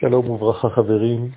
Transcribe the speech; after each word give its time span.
שלום 0.00 0.30
וברכה 0.30 0.70
חברים. 0.70 1.30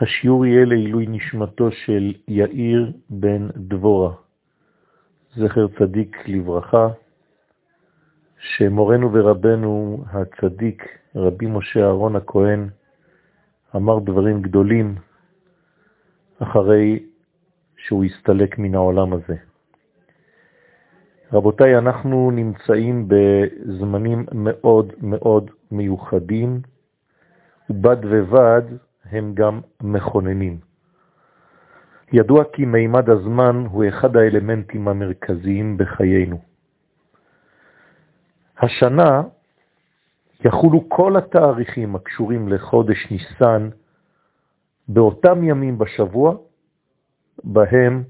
השיעור 0.00 0.46
יהיה 0.46 0.64
לעילוי 0.64 1.06
נשמתו 1.08 1.70
של 1.70 2.12
יאיר 2.28 2.92
בן 3.10 3.48
דבורה, 3.56 4.14
זכר 5.36 5.66
צדיק 5.78 6.16
לברכה, 6.26 6.88
שמורנו 8.38 9.12
ורבנו 9.12 10.04
הצדיק 10.12 10.82
רבי 11.14 11.46
משה 11.46 11.80
אהרון 11.80 12.16
הכהן 12.16 12.68
אמר 13.76 13.98
דברים 13.98 14.42
גדולים 14.42 14.94
אחרי 16.38 17.06
שהוא 17.76 18.04
הסתלק 18.04 18.58
מן 18.58 18.74
העולם 18.74 19.12
הזה. 19.12 19.47
רבותיי, 21.32 21.78
אנחנו 21.78 22.30
נמצאים 22.30 23.08
בזמנים 23.08 24.26
מאוד 24.32 24.92
מאוד 25.00 25.50
מיוחדים, 25.70 26.60
ובד 27.70 27.96
ובד 28.02 28.62
הם 29.04 29.34
גם 29.34 29.60
מכוננים. 29.82 30.58
ידוע 32.12 32.44
כי 32.52 32.64
מימד 32.64 33.10
הזמן 33.10 33.64
הוא 33.70 33.84
אחד 33.88 34.16
האלמנטים 34.16 34.88
המרכזיים 34.88 35.76
בחיינו. 35.76 36.40
השנה 38.58 39.22
יחולו 40.44 40.88
כל 40.88 41.16
התאריכים 41.16 41.96
הקשורים 41.96 42.48
לחודש 42.48 43.10
ניסן 43.10 43.68
באותם 44.88 45.44
ימים 45.44 45.78
בשבוע 45.78 46.34
בהם 47.44 48.02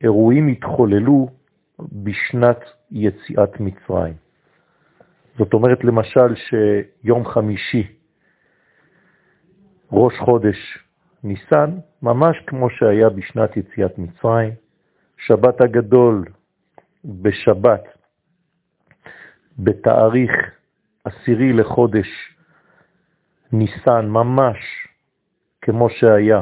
האירועים 0.00 0.48
התחוללו 0.48 1.28
בשנת 1.92 2.60
יציאת 2.90 3.60
מצרים. 3.60 4.14
זאת 5.38 5.54
אומרת 5.54 5.84
למשל 5.84 6.34
שיום 6.34 7.26
חמישי, 7.26 7.86
ראש 9.92 10.14
חודש 10.18 10.78
ניסן, 11.24 11.70
ממש 12.02 12.36
כמו 12.46 12.70
שהיה 12.70 13.08
בשנת 13.08 13.56
יציאת 13.56 13.98
מצרים, 13.98 14.52
שבת 15.16 15.60
הגדול 15.60 16.24
בשבת, 17.04 17.84
בתאריך 19.58 20.32
עשירי 21.04 21.52
לחודש 21.52 22.08
ניסן, 23.52 24.06
ממש 24.08 24.58
כמו 25.62 25.90
שהיה 25.90 26.40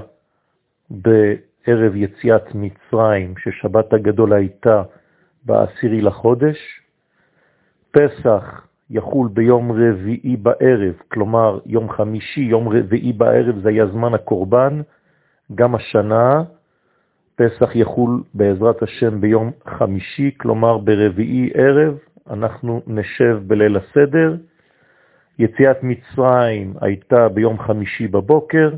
בערב 1.68 1.96
יציאת 1.96 2.54
מצרים, 2.54 3.34
ששבת 3.38 3.92
הגדול 3.92 4.32
הייתה 4.32 4.82
בעשירי 5.44 6.00
לחודש, 6.00 6.80
פסח 7.90 8.66
יחול 8.90 9.28
ביום 9.32 9.72
רביעי 9.72 10.36
בערב, 10.36 10.94
כלומר 11.08 11.58
יום 11.66 11.90
חמישי, 11.90 12.40
יום 12.40 12.68
רביעי 12.68 13.12
בערב 13.12 13.58
זה 13.62 13.68
היה 13.68 13.86
זמן 13.86 14.14
הקורבן, 14.14 14.80
גם 15.54 15.74
השנה 15.74 16.42
פסח 17.36 17.76
יחול 17.76 18.22
בעזרת 18.34 18.82
השם 18.82 19.20
ביום 19.20 19.50
חמישי, 19.66 20.30
כלומר 20.36 20.78
ברביעי 20.78 21.50
ערב, 21.54 21.98
אנחנו 22.30 22.82
נשב 22.86 23.38
בליל 23.46 23.76
הסדר. 23.76 24.36
יציאת 25.38 25.76
מצרים 25.82 26.74
הייתה 26.80 27.28
ביום 27.28 27.58
חמישי 27.58 28.08
בבוקר, 28.08 28.70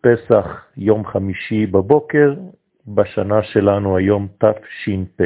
פסח 0.00 0.64
יום 0.76 1.06
חמישי 1.06 1.66
בבוקר, 1.66 2.34
בשנה 2.86 3.42
שלנו 3.42 3.96
היום 3.96 4.28
תש"פ. 4.38 5.22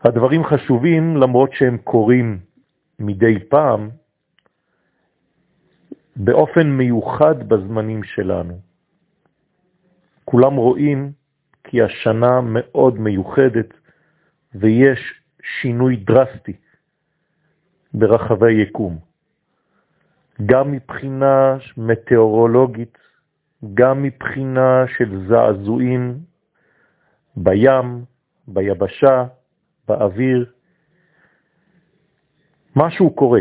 הדברים 0.00 0.44
חשובים 0.44 1.16
למרות 1.16 1.52
שהם 1.52 1.78
קורים 1.78 2.38
מדי 2.98 3.38
פעם, 3.48 3.90
באופן 6.16 6.66
מיוחד 6.70 7.48
בזמנים 7.48 8.04
שלנו. 8.04 8.60
כולם 10.24 10.54
רואים 10.54 11.12
כי 11.64 11.82
השנה 11.82 12.40
מאוד 12.40 13.00
מיוחדת 13.00 13.74
ויש 14.54 15.00
שינוי 15.42 15.96
דרסטי 15.96 16.52
ברחבי 17.94 18.52
יקום. 18.52 19.09
גם 20.46 20.72
מבחינה 20.72 21.56
מטאורולוגית, 21.76 22.98
גם 23.74 24.02
מבחינה 24.02 24.84
של 24.98 25.26
זעזועים 25.28 26.18
בים, 27.36 28.04
ביבשה, 28.48 29.24
באוויר. 29.88 30.52
משהו 32.76 33.10
קורה. 33.14 33.40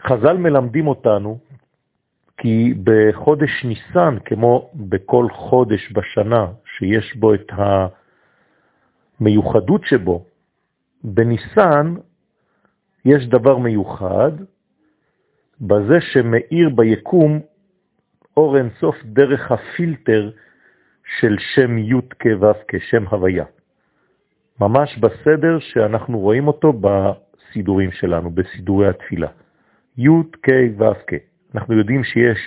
חז"ל 0.00 0.36
מלמדים 0.36 0.86
אותנו 0.86 1.38
כי 2.36 2.74
בחודש 2.84 3.64
ניסן, 3.64 4.18
כמו 4.24 4.70
בכל 4.74 5.26
חודש 5.32 5.92
בשנה 5.92 6.46
שיש 6.64 7.16
בו 7.16 7.34
את 7.34 7.52
המיוחדות 9.20 9.80
שבו, 9.84 10.24
בניסן 11.04 11.94
יש 13.04 13.26
דבר 13.26 13.58
מיוחד 13.58 14.32
בזה 15.60 16.00
שמאיר 16.00 16.68
ביקום 16.68 17.40
אור 18.36 18.56
אינסוף 18.56 18.96
דרך 19.04 19.52
הפילטר 19.52 20.30
של 21.18 21.36
שם 21.38 21.78
י' 21.78 22.00
כו' 22.22 22.52
כשם 22.68 23.06
הוויה. 23.06 23.44
ממש 24.60 24.98
בסדר 24.98 25.58
שאנחנו 25.58 26.18
רואים 26.18 26.48
אותו 26.48 26.72
בסידורים 26.72 27.92
שלנו, 27.92 28.30
בסידורי 28.30 28.88
התפילה. 28.88 29.28
י' 29.98 30.08
כ' 30.42 30.50
ו' 30.78 30.94
כ'. 31.06 31.14
אנחנו 31.54 31.74
יודעים 31.74 32.04
שיש 32.04 32.38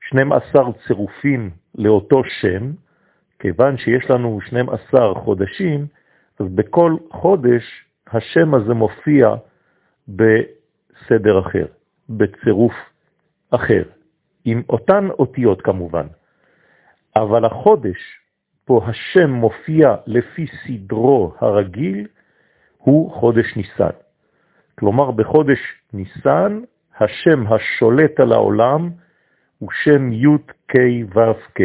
12 0.00 0.72
צירופים 0.86 1.50
לאותו 1.74 2.22
שם, 2.40 2.72
כיוון 3.38 3.78
שיש 3.78 4.10
לנו 4.10 4.40
12 4.40 5.14
חודשים, 5.14 5.86
אז 6.40 6.46
בכל 6.48 6.96
חודש 7.10 7.85
השם 8.10 8.54
הזה 8.54 8.74
מופיע 8.74 9.34
בסדר 10.08 11.40
אחר, 11.40 11.66
בצירוף 12.08 12.74
אחר, 13.50 13.82
עם 14.44 14.62
אותן 14.68 15.08
אותיות 15.18 15.62
כמובן. 15.62 16.06
אבל 17.16 17.44
החודש 17.44 17.98
פה 18.64 18.80
השם 18.86 19.30
מופיע 19.30 19.96
לפי 20.06 20.46
סדרו 20.46 21.34
הרגיל 21.38 22.06
הוא 22.78 23.12
חודש 23.12 23.56
ניסן. 23.56 23.96
כלומר, 24.78 25.10
בחודש 25.10 25.58
ניסן 25.92 26.60
השם 27.00 27.46
השולט 27.46 28.20
על 28.20 28.32
העולם 28.32 28.90
הוא 29.58 29.70
שם 29.84 30.12
י' 30.12 30.38
כ' 30.68 30.76
ו' 31.16 31.32
כ'. 31.54 31.62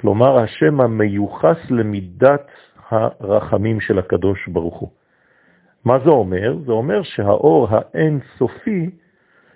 כלומר, 0.00 0.38
השם 0.38 0.80
המיוחס 0.80 1.70
למידת 1.70 2.50
הרחמים 2.90 3.80
של 3.80 3.98
הקדוש 3.98 4.48
ברוך 4.48 4.78
הוא. 4.78 4.90
מה 5.84 5.98
זה 6.04 6.10
אומר? 6.10 6.56
זה 6.66 6.72
אומר 6.72 7.02
שהאור 7.02 7.68
האין 7.70 8.20
סופי, 8.38 8.90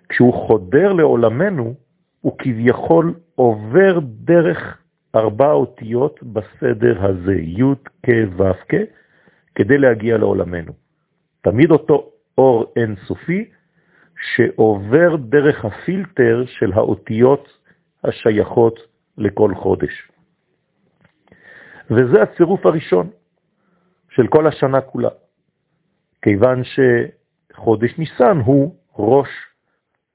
כשהוא 0.09 0.35
חודר 0.35 0.93
לעולמנו, 0.93 1.75
הוא 2.21 2.39
כביכול 2.39 3.15
עובר 3.35 3.99
דרך 4.03 4.79
ארבע 5.15 5.53
אותיות 5.53 6.23
בסדר 6.23 7.07
הזה, 7.07 7.35
י' 7.35 7.63
כ' 8.03 8.11
ו' 8.37 8.53
כ', 8.69 8.75
כדי 9.55 9.79
להגיע 9.79 10.19
לעולמנו. 10.19 10.73
תמיד 11.41 11.71
אותו 11.71 12.11
אור 12.39 12.73
אין 12.77 12.95
סופי 13.07 13.51
שעובר 14.21 15.17
דרך 15.17 15.65
הפילטר 15.65 16.45
של 16.47 16.73
האותיות 16.73 17.59
השייכות 18.05 18.79
לכל 19.19 19.55
חודש. 19.55 20.09
וזה 21.91 22.23
הצירוף 22.23 22.67
הראשון 22.67 23.11
של 24.11 24.27
כל 24.27 24.47
השנה 24.47 24.81
כולה, 24.81 25.09
כיוון 26.23 26.63
שחודש 26.65 27.99
ניסן 27.99 28.39
הוא 28.45 28.75
ראש 28.99 29.29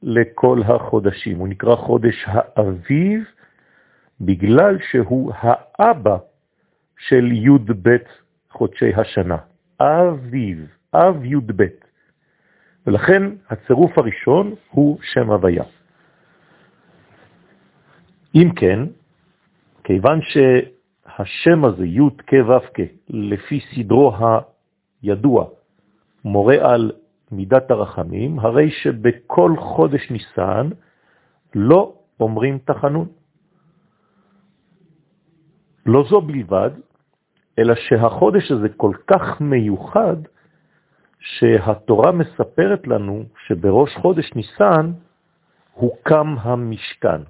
לכל 0.01 0.61
החודשים. 0.65 1.37
הוא 1.37 1.47
נקרא 1.47 1.75
חודש 1.75 2.25
האביב, 2.27 3.23
בגלל 4.21 4.77
שהוא 4.91 5.31
האבא 5.35 6.17
של 6.97 7.31
י' 7.31 7.73
ב' 7.81 7.97
חודשי 8.49 8.93
השנה. 8.95 9.37
אביב, 9.79 10.67
אב 10.93 11.25
י' 11.25 11.35
ב'. 11.55 11.63
ולכן 12.87 13.23
הצירוף 13.49 13.97
הראשון 13.97 14.55
הוא 14.69 14.99
שם 15.01 15.29
הוויה. 15.31 15.63
אם 18.35 18.49
כן, 18.55 18.79
כיוון 19.83 20.19
שהשם 20.21 21.65
הזה, 21.65 21.85
י' 21.85 22.09
כ' 22.27 22.33
ו' 22.33 22.67
כ', 22.73 22.79
לפי 23.09 23.59
סדרו 23.59 24.13
הידוע, 25.01 25.45
מורה 26.25 26.73
על 26.73 26.91
מידת 27.31 27.71
הרחמים, 27.71 28.39
הרי 28.39 28.71
שבכל 28.71 29.55
חודש 29.57 30.11
ניסן 30.11 30.69
לא 31.55 31.93
אומרים 32.19 32.59
תחנון. 32.65 33.07
לא 35.85 36.03
זו 36.09 36.21
בלבד, 36.21 36.69
אלא 37.59 37.75
שהחודש 37.75 38.51
הזה 38.51 38.69
כל 38.77 38.93
כך 39.07 39.41
מיוחד, 39.41 40.15
שהתורה 41.19 42.11
מספרת 42.11 42.87
לנו 42.87 43.23
שבראש 43.47 43.95
חודש 43.95 44.33
ניסן 44.35 44.91
הוקם 45.73 46.35
המשכן. 46.39 47.21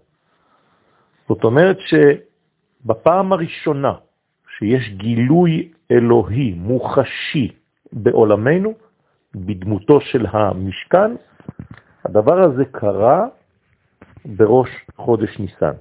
זאת 1.28 1.44
אומרת 1.44 1.78
שבפעם 1.80 3.34
הראשונה 3.34 3.94
שיש 4.58 4.90
גילוי 4.90 5.72
אלוהי 5.92 6.54
מוחשי 6.54 7.52
בעולמנו, 7.94 8.74
בדמותו 9.36 10.02
של 10.02 10.26
המשכן, 10.30 11.12
הדבר 12.06 12.40
הזה 12.40 12.66
קרה 12.66 13.28
בראש 14.26 14.70
חודש 14.96 15.40
ניסן. 15.40 15.74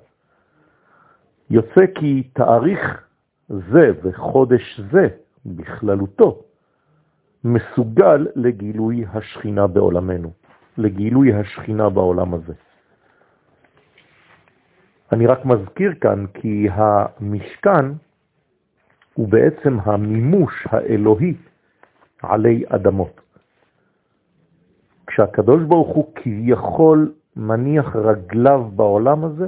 יוצא 1.50 1.86
כי 1.94 2.22
תאריך 2.32 3.04
זה 3.48 3.92
וחודש 4.02 4.80
זה 4.92 5.08
בכללותו 5.46 6.42
מסוגל 7.44 8.26
לגילוי 8.36 9.04
השכינה 9.14 9.66
בעולמנו, 9.66 10.32
לגילוי 10.78 11.32
השכינה 11.32 11.88
בעולם 11.90 12.34
הזה. 12.34 12.52
אני 15.12 15.26
רק 15.26 15.44
מזכיר 15.44 15.94
כאן 16.00 16.26
כי 16.34 16.68
המשכן 16.70 17.92
הוא 19.14 19.28
בעצם 19.28 19.78
המימוש 19.84 20.66
האלוהי 20.70 21.34
עלי 22.22 22.64
אדמות. 22.68 23.21
כשהקדוש 25.12 25.62
ברוך 25.62 25.96
הוא 25.96 26.12
כביכול 26.14 27.14
מניח 27.36 27.96
רגליו 27.96 28.70
בעולם 28.76 29.24
הזה, 29.24 29.46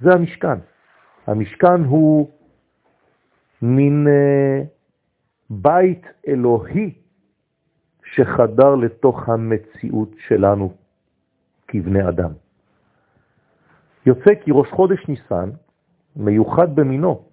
זה 0.00 0.10
המשכן. 0.12 0.58
המשכן 1.26 1.84
הוא 1.84 2.30
מין 3.62 4.06
uh, 4.06 4.66
בית 5.50 6.06
אלוהי 6.28 6.94
שחדר 8.04 8.74
לתוך 8.74 9.28
המציאות 9.28 10.10
שלנו 10.26 10.72
כבני 11.68 12.08
אדם. 12.08 12.32
יוצא 14.06 14.34
כי 14.44 14.50
ראש 14.54 14.68
חודש 14.70 15.08
ניסן 15.08 15.50
מיוחד 16.16 16.76
במינו. 16.76 17.29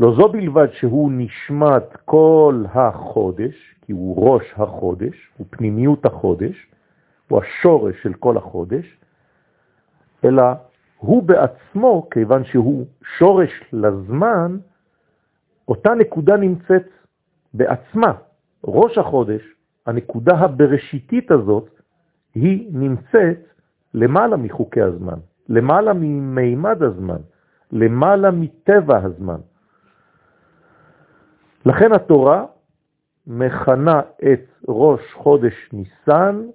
לא 0.00 0.14
זו 0.14 0.28
בלבד 0.28 0.66
שהוא 0.72 1.12
נשמת 1.14 1.96
כל 2.04 2.64
החודש, 2.74 3.74
כי 3.82 3.92
הוא 3.92 4.28
ראש 4.30 4.52
החודש, 4.56 5.30
הוא 5.38 5.46
פנימיות 5.50 6.06
החודש, 6.06 6.66
הוא 7.28 7.42
השורש 7.42 8.02
של 8.02 8.14
כל 8.14 8.36
החודש, 8.36 8.96
אלא 10.24 10.42
הוא 10.98 11.22
בעצמו, 11.22 12.08
כיוון 12.10 12.44
שהוא 12.44 12.86
שורש 13.18 13.50
לזמן, 13.72 14.58
אותה 15.68 15.94
נקודה 15.94 16.36
נמצאת 16.36 16.88
בעצמה. 17.54 18.12
ראש 18.64 18.98
החודש, 18.98 19.42
הנקודה 19.86 20.34
הבראשיתית 20.34 21.30
הזאת, 21.30 21.68
היא 22.34 22.68
נמצאת 22.72 23.38
למעלה 23.94 24.36
מחוקי 24.36 24.80
הזמן, 24.82 25.18
למעלה 25.48 25.92
ממימד 25.92 26.82
הזמן, 26.82 27.20
למעלה 27.72 28.30
מטבע 28.30 28.96
הזמן. 28.96 29.40
לכן 31.66 31.92
התורה 31.92 32.44
מכנה 33.26 34.00
את 34.00 34.40
ראש 34.68 35.00
חודש 35.14 35.70
ניסן 35.72 36.46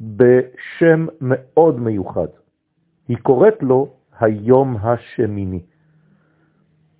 בשם 0.00 1.06
מאוד 1.20 1.80
מיוחד. 1.80 2.26
היא 3.08 3.16
קוראת 3.22 3.62
לו 3.62 3.94
היום 4.20 4.76
השמיני. 4.76 5.62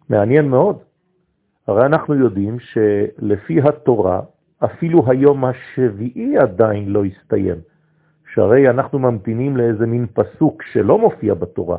מעניין 0.08 0.48
מאוד. 0.48 0.78
הרי 1.66 1.86
אנחנו 1.86 2.14
יודעים 2.14 2.56
שלפי 2.60 3.60
התורה, 3.60 4.20
אפילו 4.64 5.10
היום 5.10 5.44
השביעי 5.44 6.38
עדיין 6.38 6.88
לא 6.88 7.04
הסתיים. 7.04 7.56
שהרי 8.34 8.70
אנחנו 8.70 8.98
ממתינים 8.98 9.56
לאיזה 9.56 9.86
מין 9.86 10.06
פסוק 10.12 10.62
שלא 10.62 10.98
מופיע 10.98 11.34
בתורה, 11.34 11.78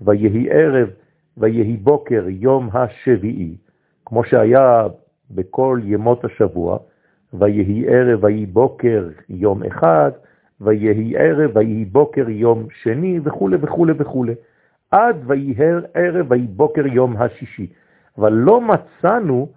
ויהי 0.00 0.50
ערב, 0.50 0.88
ויהי 1.36 1.76
בוקר, 1.76 2.24
יום 2.28 2.68
השביעי, 2.72 3.56
כמו 4.08 4.24
שהיה 4.24 4.86
בכל 5.30 5.80
ימות 5.84 6.24
השבוע, 6.24 6.78
ויהי 7.32 7.84
ערב, 7.88 8.24
ויהי 8.24 8.46
בוקר, 8.46 9.08
יום 9.28 9.62
אחד, 9.62 10.10
ויהי 10.60 11.16
ערב, 11.16 11.50
ויהי 11.56 11.84
בוקר 11.84 12.28
יום 12.28 12.66
שני, 12.82 13.20
וכו' 13.24 13.50
וכו' 13.60 13.86
וכו', 13.98 14.24
עד 14.90 15.16
ויהי 15.26 15.54
ערב, 15.94 16.26
ויהי 16.30 16.46
בוקר 16.46 16.86
יום 16.86 17.16
השישי. 17.16 17.66
אבל 18.18 18.32
לא 18.32 18.60
מצאנו 18.60 19.48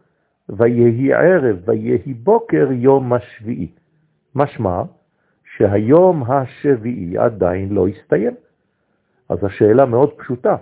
ויהי 0.50 1.14
ערב, 1.14 1.58
ויהי 1.66 2.14
בוקר 2.14 2.68
יום 2.72 3.14
השביעי. 3.14 3.72
משמע 4.36 4.82
שהיום 5.58 6.24
השביעי 6.32 7.18
עדיין 7.18 7.70
לא 7.70 7.88
הסתיים. 7.88 8.36
אז 9.30 9.44
השאלה 9.44 9.86
מאוד 9.86 10.12
פשוטה. 10.18 10.56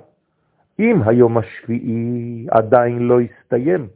אם 0.79 1.01
היום 1.05 1.37
השביעי 1.37 2.47
עדיין 2.51 2.99
לא 2.99 3.19
הסתיים, 3.21 3.87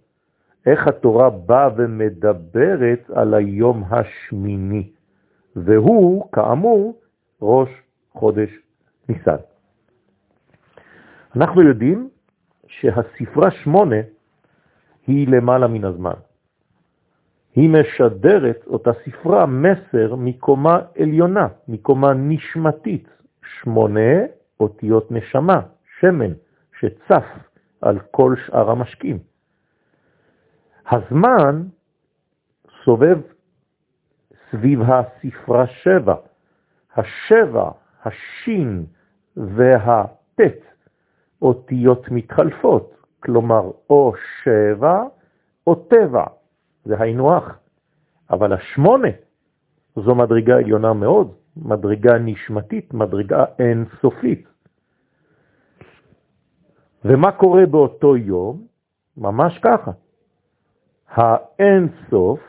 איך 0.65 0.87
התורה 0.87 1.29
באה 1.29 1.69
ומדברת 1.75 3.09
על 3.13 3.33
היום 3.33 3.83
השמיני? 3.89 4.89
והוא, 5.55 6.31
כאמור, 6.31 6.99
ראש 7.41 7.69
חודש 8.13 8.49
ניסן. 9.09 9.35
אנחנו 11.35 11.61
יודעים 11.61 12.09
שהספרה 12.67 13.51
שמונה 13.51 13.95
היא 15.07 15.27
למעלה 15.27 15.67
מן 15.67 15.83
הזמן. 15.83 16.13
היא 17.55 17.69
משדרת 17.69 18.63
אותה 18.67 18.91
ספרה 19.05 19.45
מסר 19.45 20.15
מקומה 20.15 20.79
עליונה, 20.99 21.47
מקומה 21.67 22.13
נשמתית, 22.13 23.07
שמונה 23.61 24.25
אותיות 24.59 25.11
נשמה, 25.11 25.61
שמן, 25.99 26.31
שצף 26.83 27.25
על 27.81 27.99
כל 28.11 28.35
שאר 28.45 28.71
המשקים. 28.71 29.19
הזמן 30.91 31.63
סובב 32.83 33.17
סביב 34.51 34.79
הספרה 34.81 35.67
שבע. 35.67 36.15
השבע, 36.95 37.69
השין 38.03 38.85
והטט, 39.37 40.59
אותיות 41.41 42.11
מתחלפות, 42.11 42.95
כלומר 43.19 43.71
או 43.89 44.13
שבע 44.43 45.03
או 45.67 45.75
טבע, 45.75 46.25
זה 46.85 46.95
היינו 46.99 47.37
אח. 47.37 47.59
אבל 48.29 48.53
השמונה 48.53 49.07
זו 49.95 50.15
מדרגה 50.15 50.55
עליונה 50.55 50.93
מאוד, 50.93 51.35
מדרגה 51.57 52.17
נשמתית, 52.17 52.93
מדרגה 52.93 53.45
אינסופית. 53.59 54.52
ומה 57.05 57.31
קורה 57.31 57.65
באותו 57.65 58.17
יום? 58.17 58.67
ממש 59.17 59.59
ככה. 59.59 59.91
האינסוף 61.09 62.39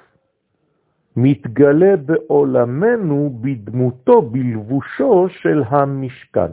מתגלה 1.17 1.97
בעולמנו 1.97 3.39
בדמותו, 3.41 4.23
בלבושו 4.23 5.29
של 5.29 5.63
המשכן. 5.67 6.53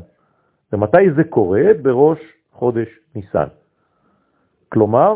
ומתי 0.73 1.11
זה 1.15 1.23
קורה? 1.23 1.61
בראש 1.81 2.19
חודש 2.51 2.87
ניסן. 3.15 3.47
כלומר, 4.69 5.15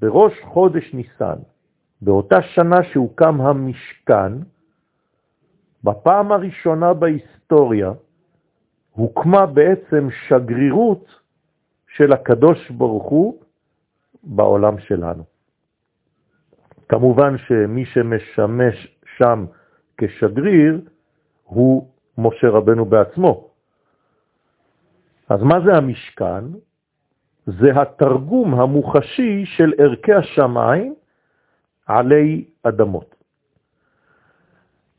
בראש 0.00 0.32
חודש 0.44 0.94
ניסן, 0.94 1.38
באותה 2.02 2.42
שנה 2.42 2.82
שהוקם 2.82 3.40
המשכן, 3.40 4.32
בפעם 5.84 6.32
הראשונה 6.32 6.94
בהיסטוריה 6.94 7.92
הוקמה 8.92 9.46
בעצם 9.46 10.08
שגרירות 10.10 11.19
של 11.96 12.12
הקדוש 12.12 12.70
ברוך 12.70 13.08
הוא 13.08 13.42
בעולם 14.22 14.78
שלנו. 14.78 15.24
כמובן 16.88 17.38
שמי 17.38 17.84
שמשמש 17.84 18.98
שם 19.16 19.44
כשגריר 19.96 20.80
הוא 21.44 21.88
משה 22.18 22.48
רבנו 22.48 22.84
בעצמו. 22.84 23.50
אז 25.28 25.42
מה 25.42 25.60
זה 25.66 25.74
המשכן? 25.74 26.44
זה 27.46 27.80
התרגום 27.80 28.54
המוחשי 28.54 29.46
של 29.46 29.72
ערכי 29.78 30.12
השמיים 30.12 30.94
עלי 31.86 32.44
אדמות. 32.62 33.14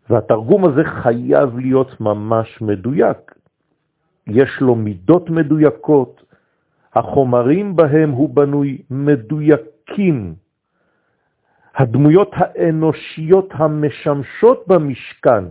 והתרגום 0.10 0.66
הזה 0.66 0.84
חייב 0.84 1.58
להיות 1.58 2.02
ממש 2.02 2.62
מדויק. 2.62 3.36
יש 4.28 4.62
לו 4.62 4.76
מידות 4.76 5.30
מדויקות, 5.30 6.24
החומרים 6.96 7.76
בהם 7.76 8.10
הוא 8.10 8.30
בנוי 8.36 8.78
מדויקים, 8.90 10.34
הדמויות 11.76 12.32
האנושיות 12.34 13.50
המשמשות 13.52 14.68
במשכן 14.68 15.44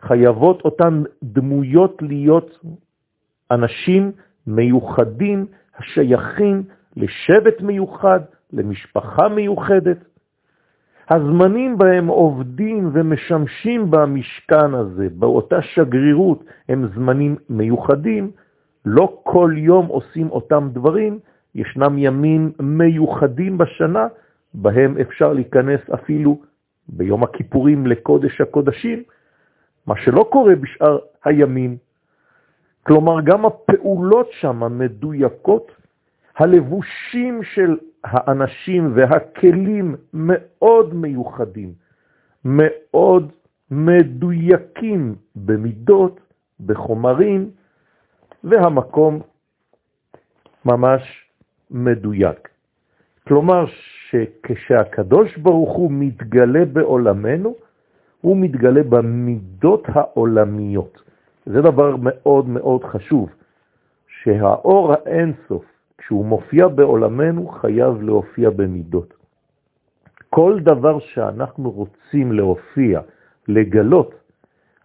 חייבות 0.00 0.60
אותן 0.64 1.02
דמויות 1.22 2.02
להיות 2.02 2.58
אנשים 3.50 4.12
מיוחדים 4.46 5.46
השייכים 5.78 6.62
לשבט 6.96 7.60
מיוחד, 7.60 8.20
למשפחה 8.52 9.28
מיוחדת. 9.28 9.98
הזמנים 11.10 11.78
בהם 11.78 12.06
עובדים 12.06 12.90
ומשמשים 12.92 13.90
במשכן 13.90 14.74
הזה, 14.74 15.08
באותה 15.14 15.62
שגרירות, 15.62 16.44
הם 16.68 16.88
זמנים 16.94 17.36
מיוחדים, 17.48 18.30
לא 18.84 19.20
כל 19.22 19.52
יום 19.56 19.86
עושים 19.86 20.30
אותם 20.30 20.68
דברים, 20.72 21.18
ישנם 21.54 21.98
ימים 21.98 22.52
מיוחדים 22.60 23.58
בשנה, 23.58 24.06
בהם 24.54 24.98
אפשר 25.00 25.32
להיכנס 25.32 25.80
אפילו 25.94 26.40
ביום 26.88 27.22
הכיפורים 27.22 27.86
לקודש 27.86 28.40
הקודשים, 28.40 29.02
מה 29.86 29.94
שלא 29.96 30.28
קורה 30.32 30.54
בשאר 30.54 30.98
הימים. 31.24 31.76
כלומר, 32.82 33.20
גם 33.20 33.46
הפעולות 33.46 34.28
שם 34.40 34.78
מדויקות, 34.78 35.72
הלבושים 36.36 37.42
של 37.42 37.76
האנשים 38.04 38.92
והכלים 38.94 39.96
מאוד 40.14 40.94
מיוחדים, 40.94 41.72
מאוד 42.44 43.32
מדויקים 43.70 45.14
במידות, 45.36 46.20
בחומרים, 46.66 47.50
והמקום 48.44 49.20
ממש 50.64 51.02
מדויק. 51.70 52.48
כלומר, 53.28 53.64
שכשהקדוש 54.10 55.36
ברוך 55.36 55.72
הוא 55.76 55.90
מתגלה 55.92 56.64
בעולמנו, 56.64 57.54
הוא 58.20 58.36
מתגלה 58.36 58.82
במידות 58.82 59.82
העולמיות. 59.88 61.02
זה 61.46 61.62
דבר 61.62 61.96
מאוד 61.98 62.48
מאוד 62.48 62.84
חשוב, 62.84 63.28
שהאור 64.08 64.92
האינסוף, 64.92 65.64
כשהוא 65.98 66.24
מופיע 66.24 66.68
בעולמנו, 66.68 67.48
חייב 67.48 68.02
להופיע 68.02 68.50
במידות. 68.50 69.14
כל 70.30 70.58
דבר 70.62 70.98
שאנחנו 70.98 71.70
רוצים 71.70 72.32
להופיע, 72.32 73.00
לגלות, 73.48 74.14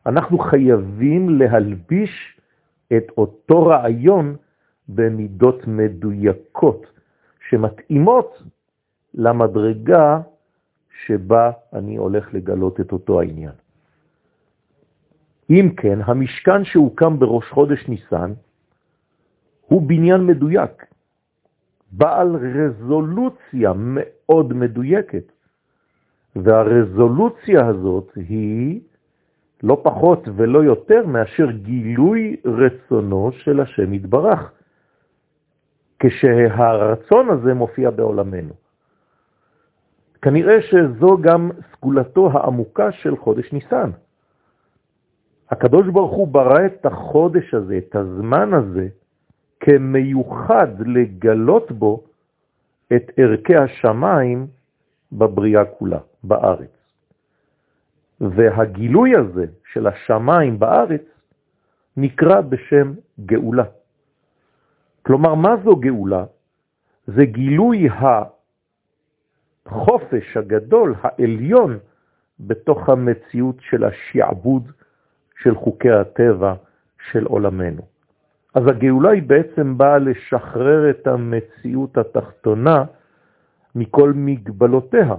אנחנו 0.05 0.37
חייבים 0.39 1.29
להלביש 1.29 2.38
את 2.97 3.11
אותו 3.17 3.65
רעיון 3.65 4.35
במידות 4.89 5.67
מדויקות, 5.67 6.85
שמתאימות 7.49 8.43
למדרגה 9.13 10.21
שבה 11.05 11.51
אני 11.73 11.95
הולך 11.97 12.33
לגלות 12.33 12.79
את 12.79 12.91
אותו 12.91 13.21
העניין. 13.21 13.53
אם 15.49 15.69
כן, 15.77 15.99
המשכן 16.03 16.65
שהוקם 16.65 17.19
בראש 17.19 17.45
חודש 17.49 17.87
ניסן 17.87 18.33
הוא 19.65 19.81
בניין 19.81 20.25
מדויק, 20.25 20.85
בעל 21.91 22.35
רזולוציה 22.35 23.73
מאוד 23.75 24.53
מדויקת, 24.53 25.31
והרזולוציה 26.35 27.67
הזאת 27.67 28.11
היא 28.15 28.81
לא 29.63 29.81
פחות 29.83 30.27
ולא 30.35 30.63
יותר 30.63 31.05
מאשר 31.05 31.51
גילוי 31.51 32.35
רצונו 32.45 33.31
של 33.31 33.59
השם 33.59 33.93
יתברך, 33.93 34.51
כשהרצון 35.99 37.29
הזה 37.29 37.53
מופיע 37.53 37.89
בעולמנו. 37.89 38.53
כנראה 40.21 40.61
שזו 40.61 41.17
גם 41.21 41.51
סגולתו 41.71 42.31
העמוקה 42.33 42.91
של 42.91 43.17
חודש 43.17 43.53
ניסן. 43.53 43.91
הקדוש 45.49 45.87
ברוך 45.87 46.11
הוא 46.11 46.27
ברא 46.27 46.65
את 46.65 46.85
החודש 46.85 47.53
הזה, 47.53 47.77
את 47.77 47.95
הזמן 47.95 48.53
הזה, 48.53 48.87
כמיוחד 49.59 50.67
לגלות 50.79 51.71
בו 51.71 52.03
את 52.95 53.11
ערכי 53.17 53.55
השמיים 53.55 54.47
בבריאה 55.11 55.65
כולה, 55.65 55.99
בארץ. 56.23 56.78
והגילוי 58.21 59.15
הזה 59.15 59.45
של 59.73 59.87
השמיים 59.87 60.59
בארץ 60.59 61.01
נקרא 61.97 62.41
בשם 62.41 62.93
גאולה. 63.25 63.63
כלומר, 65.05 65.35
מה 65.35 65.55
זו 65.63 65.75
גאולה? 65.75 66.25
זה 67.07 67.25
גילוי 67.25 67.87
החופש 69.65 70.37
הגדול, 70.37 70.95
העליון, 71.01 71.79
בתוך 72.39 72.89
המציאות 72.89 73.55
של 73.59 73.83
השעבוד 73.83 74.71
של 75.35 75.55
חוקי 75.55 75.91
הטבע 75.91 76.53
של 77.11 77.25
עולמנו. 77.25 77.81
אז 78.55 78.67
הגאולה 78.67 79.09
היא 79.09 79.23
בעצם 79.23 79.77
באה 79.77 79.97
לשחרר 79.97 80.89
את 80.89 81.07
המציאות 81.07 81.97
התחתונה 81.97 82.83
מכל 83.75 84.13
מגבלותיה, 84.15 85.15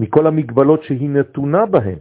מכל 0.00 0.26
המגבלות 0.26 0.82
שהיא 0.82 1.10
נתונה 1.10 1.66
בהן. 1.66 1.98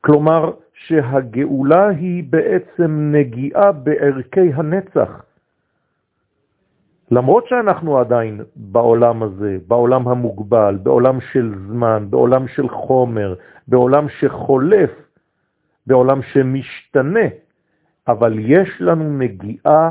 כלומר, 0.00 0.50
שהגאולה 0.74 1.88
היא 1.88 2.24
בעצם 2.30 3.10
נגיעה 3.12 3.72
בערכי 3.72 4.52
הנצח, 4.54 5.24
למרות 7.10 7.46
שאנחנו 7.46 7.98
עדיין 7.98 8.40
בעולם 8.56 9.22
הזה, 9.22 9.58
בעולם 9.68 10.08
המוגבל, 10.08 10.78
בעולם 10.82 11.18
של 11.32 11.54
זמן, 11.68 12.06
בעולם 12.10 12.48
של 12.48 12.68
חומר, 12.68 13.34
בעולם 13.68 14.06
שחולף, 14.08 14.90
בעולם 15.86 16.22
שמשתנה, 16.22 17.28
אבל 18.08 18.38
יש 18.38 18.68
לנו 18.80 19.18
נגיעה 19.18 19.90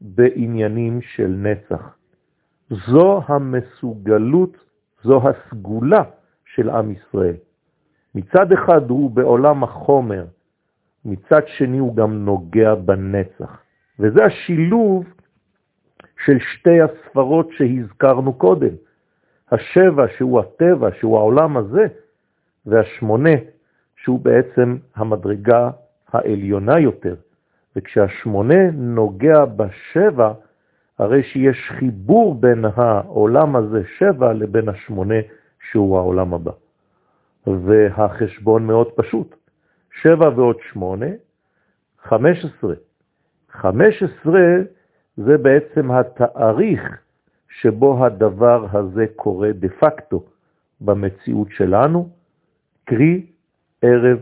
בעניינים 0.00 1.00
של 1.02 1.28
נצח. 1.28 1.96
זו 2.70 3.20
המסוגלות, 3.26 4.71
זו 5.04 5.20
הסגולה 5.28 6.02
של 6.44 6.70
עם 6.70 6.90
ישראל. 6.90 7.34
מצד 8.14 8.52
אחד 8.52 8.90
הוא 8.90 9.10
בעולם 9.10 9.64
החומר, 9.64 10.24
מצד 11.04 11.40
שני 11.46 11.78
הוא 11.78 11.96
גם 11.96 12.24
נוגע 12.24 12.74
בנצח. 12.74 13.62
וזה 13.98 14.24
השילוב 14.24 15.04
של 16.24 16.38
שתי 16.38 16.80
הספרות 16.80 17.48
שהזכרנו 17.52 18.32
קודם, 18.32 18.74
השבע 19.52 20.04
שהוא 20.16 20.40
הטבע, 20.40 20.88
שהוא 20.98 21.18
העולם 21.18 21.56
הזה, 21.56 21.86
והשמונה 22.66 23.34
שהוא 23.96 24.20
בעצם 24.20 24.76
המדרגה 24.96 25.70
העליונה 26.12 26.78
יותר. 26.78 27.14
וכשהשמונה 27.76 28.70
נוגע 28.72 29.44
בשבע, 29.44 30.32
הרי 30.98 31.22
שיש 31.22 31.70
חיבור 31.78 32.34
בין 32.34 32.64
העולם 32.74 33.56
הזה, 33.56 33.82
שבע, 33.98 34.32
לבין 34.32 34.68
השמונה 34.68 35.14
שהוא 35.70 35.98
העולם 35.98 36.34
הבא. 36.34 36.52
והחשבון 37.46 38.66
מאוד 38.66 38.92
פשוט. 38.92 39.36
שבע 40.02 40.28
ועוד 40.28 40.56
שמונה, 40.72 41.06
חמש 42.02 42.44
עשרה. 42.44 42.74
חמש 43.50 44.02
עשרה 44.02 44.58
זה 45.16 45.38
בעצם 45.38 45.90
התאריך 45.90 46.82
שבו 47.48 48.06
הדבר 48.06 48.66
הזה 48.72 49.06
קורה 49.16 49.52
דה 49.52 49.68
פקטו 49.68 50.24
במציאות 50.80 51.48
שלנו, 51.50 52.08
קרי 52.84 53.26
ערב 53.82 54.18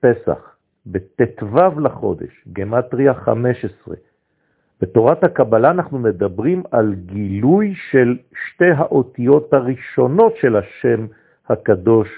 פסח, 0.00 0.56
בט"ו 0.86 1.80
לחודש, 1.80 2.44
גמטריה 2.52 3.14
15. 3.14 3.96
בתורת 4.82 5.24
הקבלה 5.24 5.70
אנחנו 5.70 5.98
מדברים 5.98 6.62
על 6.70 6.94
גילוי 6.94 7.74
של 7.90 8.18
שתי 8.46 8.70
האותיות 8.76 9.52
הראשונות 9.52 10.36
של 10.36 10.56
השם 10.56 11.06
הקדוש, 11.48 12.08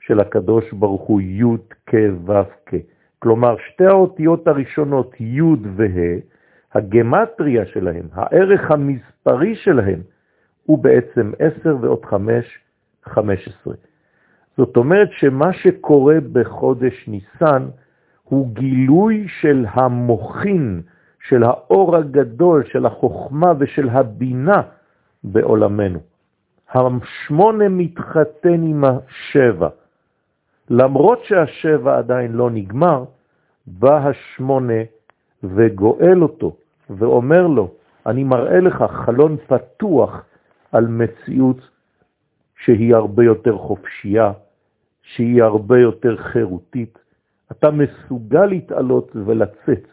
של 0.00 0.20
הקדוש 0.20 0.72
ברוך 0.72 1.02
הוא, 1.02 1.20
י' 1.20 1.44
כ' 1.86 1.94
ו' 2.26 2.32
כ'. 2.66 2.74
כלומר, 3.18 3.56
שתי 3.68 3.86
האותיות 3.86 4.48
הראשונות, 4.48 5.20
י' 5.20 5.40
וה', 5.76 6.18
הגמטריה 6.74 7.66
שלהם, 7.66 8.06
הערך 8.12 8.70
המספרי 8.70 9.54
שלהם, 9.54 10.00
הוא 10.64 10.78
בעצם 10.78 11.32
10 11.38 11.76
ועוד 11.80 12.04
5, 12.04 12.58
15. 13.04 13.74
זאת 14.56 14.76
אומרת 14.76 15.08
שמה 15.12 15.52
שקורה 15.52 16.16
בחודש 16.32 17.08
ניסן 17.08 17.62
הוא 18.24 18.48
גילוי 18.54 19.26
של 19.40 19.66
המוכין, 19.68 20.82
של 21.28 21.42
האור 21.42 21.96
הגדול, 21.96 22.64
של 22.64 22.86
החוכמה 22.86 23.52
ושל 23.58 23.88
הבינה 23.88 24.62
בעולמנו. 25.24 25.98
השמונה 26.70 27.68
מתחתן 27.68 28.62
עם 28.62 28.84
השבע. 28.84 29.68
למרות 30.70 31.24
שהשבע 31.24 31.98
עדיין 31.98 32.32
לא 32.32 32.50
נגמר, 32.50 33.04
בא 33.66 34.08
השמונה 34.08 34.82
וגואל 35.42 36.22
אותו 36.22 36.56
ואומר 36.90 37.46
לו, 37.46 37.70
אני 38.06 38.24
מראה 38.24 38.60
לך 38.60 38.84
חלון 39.04 39.36
פתוח 39.46 40.24
על 40.72 40.86
מציאות 40.86 41.68
שהיא 42.64 42.94
הרבה 42.94 43.24
יותר 43.24 43.56
חופשייה, 43.56 44.32
שהיא 45.02 45.42
הרבה 45.42 45.78
יותר 45.78 46.16
חירותית. 46.16 46.98
אתה 47.52 47.70
מסוגל 47.70 48.46
להתעלות 48.46 49.16
ולצאת 49.26 49.86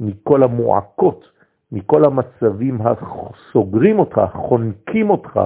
מכל 0.00 0.42
המועקות, 0.42 1.24
מכל 1.72 2.04
המצבים 2.04 2.78
הסוגרים 2.80 3.98
אותך, 3.98 4.20
חונקים 4.32 5.10
אותך, 5.10 5.40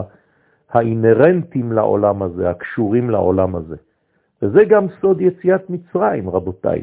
האינרנטים 0.70 1.72
לעולם 1.72 2.22
הזה, 2.22 2.50
הקשורים 2.50 3.10
לעולם 3.10 3.56
הזה. 3.56 3.76
וזה 4.42 4.64
גם 4.64 4.86
סוד 5.00 5.20
יציאת 5.20 5.70
מצרים, 5.70 6.30
רבותיי. 6.30 6.82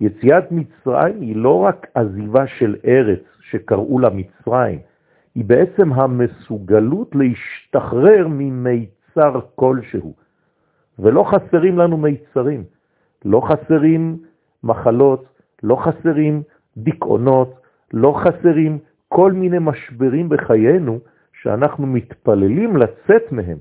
יציאת 0.00 0.52
מצרים 0.52 1.20
היא 1.20 1.36
לא 1.36 1.58
רק 1.58 1.86
עזיבה 1.94 2.46
של 2.46 2.76
ארץ 2.86 3.22
שקראו 3.40 3.98
לה 3.98 4.08
מצרים, 4.10 4.78
היא 5.34 5.44
בעצם 5.44 5.92
המסוגלות 5.92 7.14
להשתחרר 7.14 8.26
ממיצר 8.28 9.40
כלשהו. 9.54 10.14
ולא 10.98 11.24
חסרים 11.24 11.78
לנו 11.78 11.96
מיצרים, 11.96 12.64
לא 13.24 13.40
חסרים 13.40 14.18
מחלות, 14.64 15.24
לא 15.62 15.76
חסרים 15.76 16.42
דיכאונות, 16.76 17.54
לא 17.92 18.20
חסרים 18.24 18.78
כל 19.08 19.32
מיני 19.32 19.56
משברים 19.60 20.28
בחיינו 20.28 20.98
שאנחנו 21.42 21.86
מתפללים 21.86 22.76
לצאת 22.76 23.32
מהם 23.32 23.58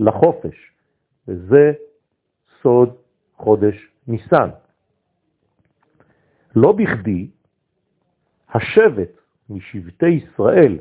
לחופש, 0.00 0.72
וזה 1.28 1.72
סוד 2.62 2.94
חודש 3.36 3.88
ניסן. 4.08 4.48
לא 6.56 6.72
בכדי 6.72 7.30
השבט 8.54 9.10
משבטי 9.50 10.08
ישראל 10.08 10.78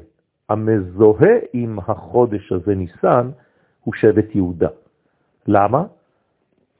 המזוהה 0.49 1.35
עם 1.53 1.79
החודש 1.79 2.51
הזה 2.51 2.75
ניסן 2.75 3.29
הוא 3.81 3.93
שבט 3.93 4.35
יהודה. 4.35 4.69
למה? 5.47 5.83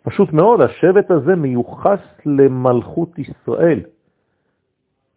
פשוט 0.04 0.34
מאוד, 0.34 0.62
השבט 0.62 1.12
הזה 1.12 1.36
מיוחס 1.36 2.00
למלכות 2.26 3.20
ישראל. 3.20 3.82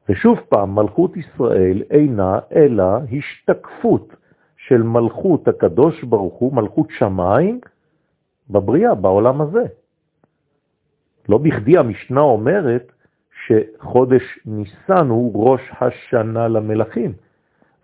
ושוב 0.08 0.38
פעם, 0.48 0.74
מלכות 0.74 1.16
ישראל 1.16 1.82
אינה 1.90 2.38
אלא 2.56 2.84
השתקפות 3.12 4.16
של 4.56 4.82
מלכות 4.82 5.48
הקדוש 5.48 6.04
ברוך 6.04 6.34
הוא, 6.34 6.54
מלכות 6.54 6.88
שמיים, 6.90 7.60
בבריאה, 8.50 8.94
בעולם 8.94 9.40
הזה. 9.40 9.64
לא 11.28 11.38
בכדי 11.38 11.78
המשנה 11.78 12.20
אומרת 12.20 12.92
שחודש 13.46 14.22
ניסן 14.46 15.08
הוא 15.08 15.50
ראש 15.50 15.60
השנה 15.80 16.48
למלכים. 16.48 17.12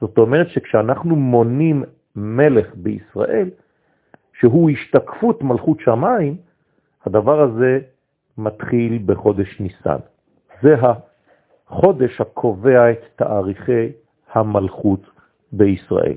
זאת 0.00 0.18
אומרת 0.18 0.48
שכשאנחנו 0.48 1.16
מונים 1.16 1.84
מלך 2.16 2.74
בישראל, 2.74 3.50
שהוא 4.38 4.70
השתקפות 4.70 5.42
מלכות 5.42 5.80
שמיים, 5.80 6.36
הדבר 7.06 7.40
הזה 7.40 7.78
מתחיל 8.38 9.02
בחודש 9.06 9.60
ניסן. 9.60 9.98
זה 10.62 10.74
החודש 11.74 12.20
הקובע 12.20 12.90
את 12.90 12.98
תאריכי 13.16 13.92
המלכות 14.32 15.00
בישראל. 15.52 16.16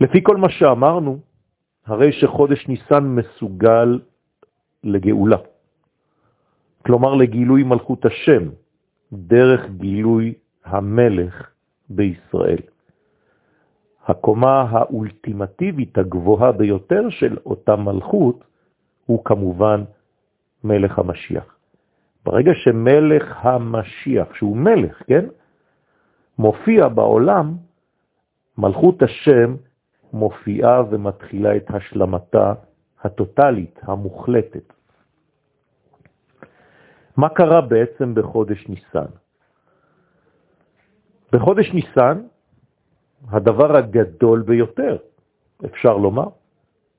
לפי 0.00 0.18
כל 0.22 0.36
מה 0.36 0.48
שאמרנו, 0.50 1.18
הרי 1.86 2.12
שחודש 2.12 2.68
ניסן 2.68 3.04
מסוגל 3.04 4.00
לגאולה. 4.84 5.36
כלומר 6.86 7.14
לגילוי 7.14 7.62
מלכות 7.62 8.04
השם, 8.04 8.42
דרך 9.12 9.60
גילוי 9.76 10.34
המלך 10.64 11.50
בישראל. 11.90 12.62
הקומה 14.06 14.60
האולטימטיבית 14.70 15.98
הגבוהה 15.98 16.52
ביותר 16.52 17.10
של 17.10 17.36
אותה 17.46 17.76
מלכות 17.76 18.44
הוא 19.06 19.24
כמובן 19.24 19.84
מלך 20.64 20.98
המשיח. 20.98 21.55
ברגע 22.26 22.52
שמלך 22.54 23.46
המשיח, 23.46 24.34
שהוא 24.34 24.56
מלך, 24.56 25.02
כן, 25.06 25.24
מופיע 26.38 26.88
בעולם, 26.88 27.56
מלכות 28.58 29.02
השם 29.02 29.56
מופיעה 30.12 30.82
ומתחילה 30.90 31.56
את 31.56 31.70
השלמתה 31.70 32.52
הטוטלית, 33.02 33.80
המוחלטת. 33.82 34.72
מה 37.16 37.28
קרה 37.28 37.60
בעצם 37.60 38.14
בחודש 38.14 38.68
ניסן? 38.68 39.10
בחודש 41.32 41.72
ניסן, 41.74 42.22
הדבר 43.28 43.76
הגדול 43.76 44.42
ביותר, 44.42 44.96
אפשר 45.64 45.96
לומר, 45.96 46.28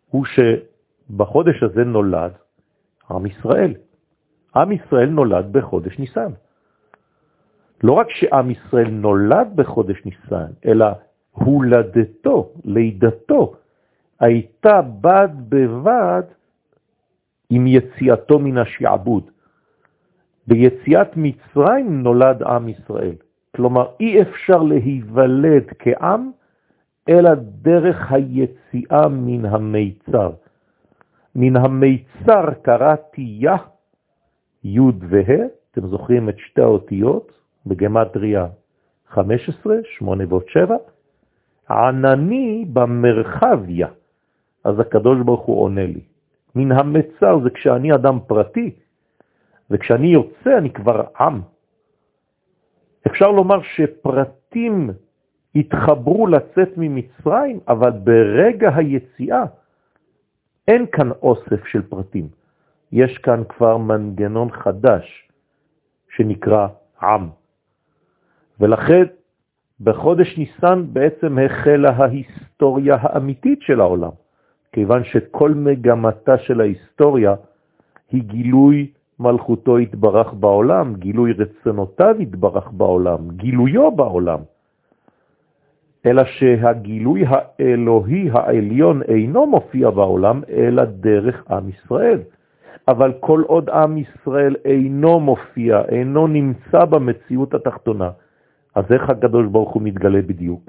הוא 0.10 0.26
שבחודש 0.26 1.64
הזה 1.64 1.84
נולד 1.84 2.32
עם 3.12 3.26
ישראל. 3.26 3.74
עם 4.58 4.72
ישראל 4.72 5.10
נולד 5.10 5.52
בחודש 5.52 6.00
ניסן. 6.00 6.32
לא 7.84 7.94
רק 7.94 8.10
שעם 8.10 8.52
ישראל 8.52 8.90
נולד 8.90 9.48
בחודש 9.56 10.06
ניסן, 10.06 10.52
אלא 10.66 10.86
הולדתו, 11.32 12.50
לידתו, 12.66 13.54
הייתה 14.20 14.82
בד 14.82 15.30
בבד 15.50 16.24
עם 17.50 17.68
יציאתו 17.68 18.40
מן 18.40 18.58
השעבוד. 18.58 19.24
ביציאת 20.48 21.12
מצרים 21.16 22.04
נולד 22.04 22.44
עם 22.44 22.70
ישראל. 22.70 23.16
כלומר, 23.56 23.86
אי 24.00 24.22
אפשר 24.22 24.64
להיוולד 24.64 25.64
כעם, 25.80 26.32
אלא 27.10 27.32
דרך 27.62 28.12
היציאה 28.12 29.08
מן 29.10 29.46
המיצר. 29.46 30.32
מן 31.36 31.56
המיצר 31.56 32.54
קראתי 32.62 33.38
יה, 33.40 33.56
י' 34.64 34.80
וה', 35.10 35.46
אתם 35.72 35.88
זוכרים 35.88 36.30
את 36.30 36.40
שתי 36.40 36.62
האותיות, 36.62 37.32
בגמטריה 37.66 38.48
15, 39.08 39.76
8 39.84 40.24
ועוד 40.30 40.44
7, 40.48 40.76
ענני 41.70 42.66
במרחביה, 42.74 43.88
אז 44.64 44.80
הקדוש 44.80 45.18
ברוך 45.26 45.46
הוא 45.46 45.62
עונה 45.62 45.86
לי. 45.86 46.02
מן 46.56 46.72
המצר 46.72 47.40
זה 47.44 47.50
כשאני 47.50 47.96
אדם 47.96 48.20
פרטי, 48.28 48.76
וכשאני 49.70 50.08
יוצא 50.08 50.58
אני 50.58 50.70
כבר 50.70 51.04
עם. 51.20 51.42
אפשר 53.08 53.32
לומר 53.32 53.62
שפרטים 53.62 54.90
התחברו 55.56 56.28
לצאת 56.28 56.70
ממצרים, 56.78 57.60
אבל 57.68 57.92
ברגע 57.92 58.70
היציאה 58.76 59.44
אין 60.68 60.86
כאן 60.92 61.12
אוסף 61.12 61.66
של 61.66 61.82
פרטים. 61.82 62.28
יש 62.92 63.18
כאן 63.18 63.44
כבר 63.50 63.78
מנגנון 63.78 64.52
חדש 64.52 65.30
שנקרא 66.16 66.68
עם. 67.02 67.30
ולכן 68.60 69.04
בחודש 69.82 70.38
ניסן 70.38 70.84
בעצם 70.94 71.38
החלה 71.40 71.90
ההיסטוריה 71.90 72.98
האמיתית 73.02 73.60
של 73.62 73.82
העולם, 73.82 74.12
כיוון 74.72 75.04
שכל 75.04 75.54
מגמתה 75.54 76.38
של 76.38 76.62
ההיסטוריה 76.62 77.36
היא 78.12 78.24
גילוי 78.24 78.92
מלכותו 79.20 79.78
התברך 79.78 80.34
בעולם, 80.34 80.96
גילוי 80.96 81.34
רצונותיו 81.34 82.16
התברך 82.20 82.72
בעולם, 82.72 83.32
גילויו 83.32 83.92
בעולם. 83.92 84.40
אלא 86.06 86.24
שהגילוי 86.26 87.24
האלוהי 87.28 88.30
העליון 88.34 89.02
אינו 89.04 89.46
מופיע 89.46 89.90
בעולם, 89.90 90.42
אלא 90.50 90.84
דרך 90.86 91.52
עם 91.52 91.70
ישראל. 91.70 92.20
אבל 92.88 93.14
כל 93.20 93.44
עוד 93.48 93.70
עם 93.70 93.98
ישראל 93.98 94.56
אינו 94.66 95.20
מופיע, 95.20 95.82
אינו 95.90 96.28
נמצא 96.28 96.86
במציאות 96.86 97.54
התחתונה, 97.54 98.10
אז 98.76 98.86
איך 98.92 99.10
הקדוש 99.10 99.46
ברוך 99.48 99.72
הוא 99.72 99.82
מתגלה 99.82 100.22
בדיוק? 100.22 100.62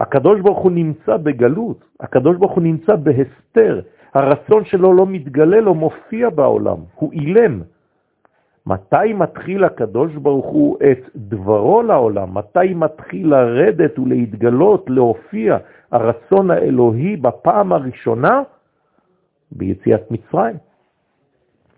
הקדוש 0.00 0.40
ברוך 0.40 0.58
הוא 0.58 0.72
נמצא 0.72 1.16
בגלות, 1.16 1.84
הקדוש 2.00 2.36
ברוך 2.36 2.52
הוא 2.52 2.62
נמצא 2.62 2.96
בהסתר, 2.96 3.80
הרצון 4.14 4.64
שלו 4.64 4.92
לא 4.92 5.06
מתגלה, 5.06 5.60
לא 5.60 5.74
מופיע 5.74 6.30
בעולם, 6.30 6.78
הוא 6.94 7.12
אילם. 7.12 7.62
מתי 8.66 9.12
מתחיל 9.14 9.64
הקדוש 9.64 10.14
ברוך 10.14 10.46
הוא 10.46 10.76
את 10.90 11.08
דברו 11.16 11.82
לעולם? 11.82 12.34
מתי 12.34 12.74
מתחיל 12.74 13.30
לרדת 13.30 13.98
ולהתגלות, 13.98 14.90
להופיע 14.90 15.58
הרצון 15.92 16.50
האלוהי 16.50 17.16
בפעם 17.16 17.72
הראשונה? 17.72 18.42
ביציאת 19.52 20.10
מצרים. 20.10 20.56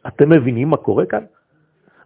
אתם 0.07 0.31
מבינים 0.31 0.69
מה 0.69 0.77
קורה 0.77 1.07
כאן? 1.07 1.25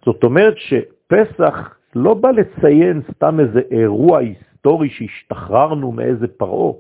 זאת 0.05 0.25
אומרת 0.25 0.55
שפסח 0.57 1.77
לא 1.95 2.15
בא 2.15 2.31
לציין 2.31 3.03
סתם 3.11 3.41
איזה 3.41 3.61
אירוע 3.71 4.19
היסטורי 4.19 4.89
שהשתחררנו 4.91 5.93
מאיזה 5.93 6.29
פרעה. 6.29 6.73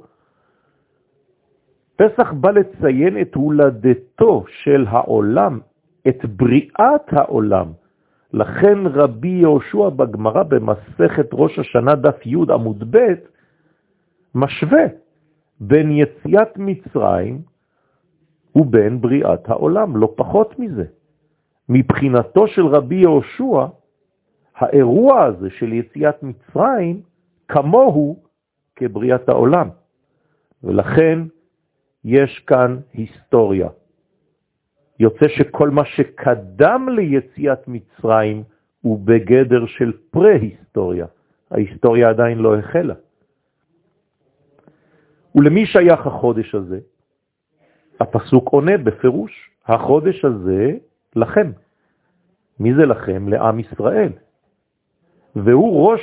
פסח 1.96 2.33
בא 2.33 2.51
לציין 2.51 3.20
את 3.20 3.35
הולדתו 3.35 4.44
של 4.49 4.85
העולם, 4.88 5.61
את 6.09 6.25
בריאת 6.25 7.12
העולם. 7.12 7.72
לכן 8.33 8.79
רבי 8.87 9.29
יהושע 9.29 9.88
בגמרא 9.88 10.42
במסכת 10.42 11.29
ראש 11.33 11.59
השנה 11.59 11.94
דף 11.94 12.27
י' 12.27 12.53
עמוד 12.53 12.85
ב' 12.90 13.14
משווה 14.35 14.85
בין 15.61 15.90
יציאת 15.90 16.53
מצרים 16.57 17.42
ובין 18.57 19.01
בריאת 19.01 19.49
העולם, 19.49 19.97
לא 19.97 20.12
פחות 20.16 20.59
מזה. 20.59 20.85
מבחינתו 21.69 22.49
של 22.49 22.66
רבי 22.66 22.95
יהושע, 22.95 23.66
האירוע 24.57 25.25
הזה 25.25 25.51
של 25.51 25.73
יציאת 25.73 26.23
מצרים, 26.23 27.03
כמוהו 27.49 28.16
כבריאת 28.77 29.29
העולם, 29.29 29.69
ולכן 30.64 31.19
יש 32.05 32.38
כאן 32.47 32.77
היסטוריה. 32.92 33.69
יוצא 34.99 35.29
שכל 35.29 35.71
מה 35.71 35.85
שקדם 35.85 36.88
ליציאת 36.88 37.69
מצרים 37.69 38.42
הוא 38.81 39.01
בגדר 39.05 39.66
של 39.66 39.92
פרה-היסטוריה. 40.11 41.07
ההיסטוריה 41.51 42.09
עדיין 42.09 42.38
לא 42.38 42.59
החלה. 42.59 42.95
ולמי 45.35 45.66
שייך 45.66 46.07
החודש 46.07 46.55
הזה? 46.55 46.81
הפסוק 48.00 48.48
עונה 48.48 48.76
בפירוש, 48.76 49.50
החודש 49.66 50.24
הזה 50.24 50.72
לכם. 51.16 51.50
מי 52.61 52.74
זה 52.74 52.87
לכם? 52.87 53.28
לעם 53.28 53.59
ישראל. 53.61 54.12
והוא 55.37 55.90
ראש 55.90 56.00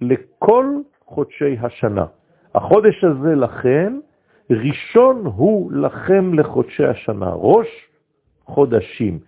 לכל 0.00 0.66
חודשי 1.04 1.56
השנה. 1.62 2.06
החודש 2.54 3.04
הזה 3.04 3.34
לכם, 3.34 3.98
ראשון 4.50 5.26
הוא 5.26 5.72
לכם 5.72 6.34
לחודשי 6.34 6.84
השנה, 6.84 7.30
ראש 7.34 7.68
חודשים. 8.44 9.18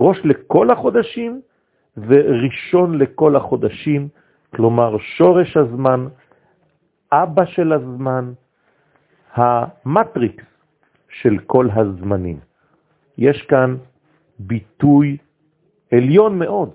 ראש 0.00 0.18
לכל 0.24 0.70
החודשים 0.70 1.40
וראשון 1.96 2.98
לכל 2.98 3.36
החודשים, 3.36 4.08
כלומר 4.54 4.98
שורש 4.98 5.56
הזמן, 5.56 6.06
אבא 7.12 7.44
של 7.44 7.72
הזמן, 7.72 8.32
המטריקס 9.34 10.55
של 11.20 11.38
כל 11.46 11.68
הזמנים. 11.74 12.38
יש 13.18 13.42
כאן 13.42 13.76
ביטוי 14.38 15.16
עליון 15.92 16.38
מאוד 16.38 16.70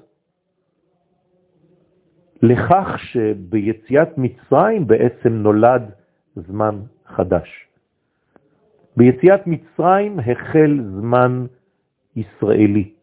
לכך 2.41 2.87
שביציאת 2.97 4.17
מצרים 4.17 4.87
בעצם 4.87 5.29
נולד 5.29 5.91
זמן 6.35 6.79
חדש. 7.05 7.67
ביציאת 8.97 9.47
מצרים 9.47 10.19
החל 10.19 10.79
זמן 10.99 11.45
ישראלי, 12.15 12.93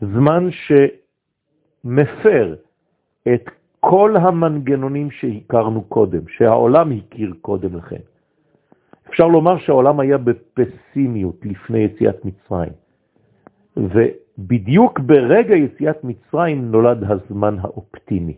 זמן 0.00 0.48
שמפר 0.50 2.54
את 3.34 3.44
כל 3.80 4.16
המנגנונים 4.16 5.10
שהכרנו 5.10 5.84
קודם, 5.84 6.28
שהעולם 6.28 6.92
הכיר 6.92 7.34
קודם 7.40 7.76
לכן. 7.76 8.00
אפשר 9.10 9.26
לומר 9.26 9.58
שהעולם 9.58 10.00
היה 10.00 10.18
בפסימיות 10.18 11.36
לפני 11.44 11.78
יציאת 11.78 12.24
מצרים, 12.24 12.72
ובדיוק 13.76 14.98
ברגע 15.00 15.56
יציאת 15.56 16.04
מצרים 16.04 16.70
נולד 16.70 17.04
הזמן 17.04 17.56
האופטימי, 17.60 18.36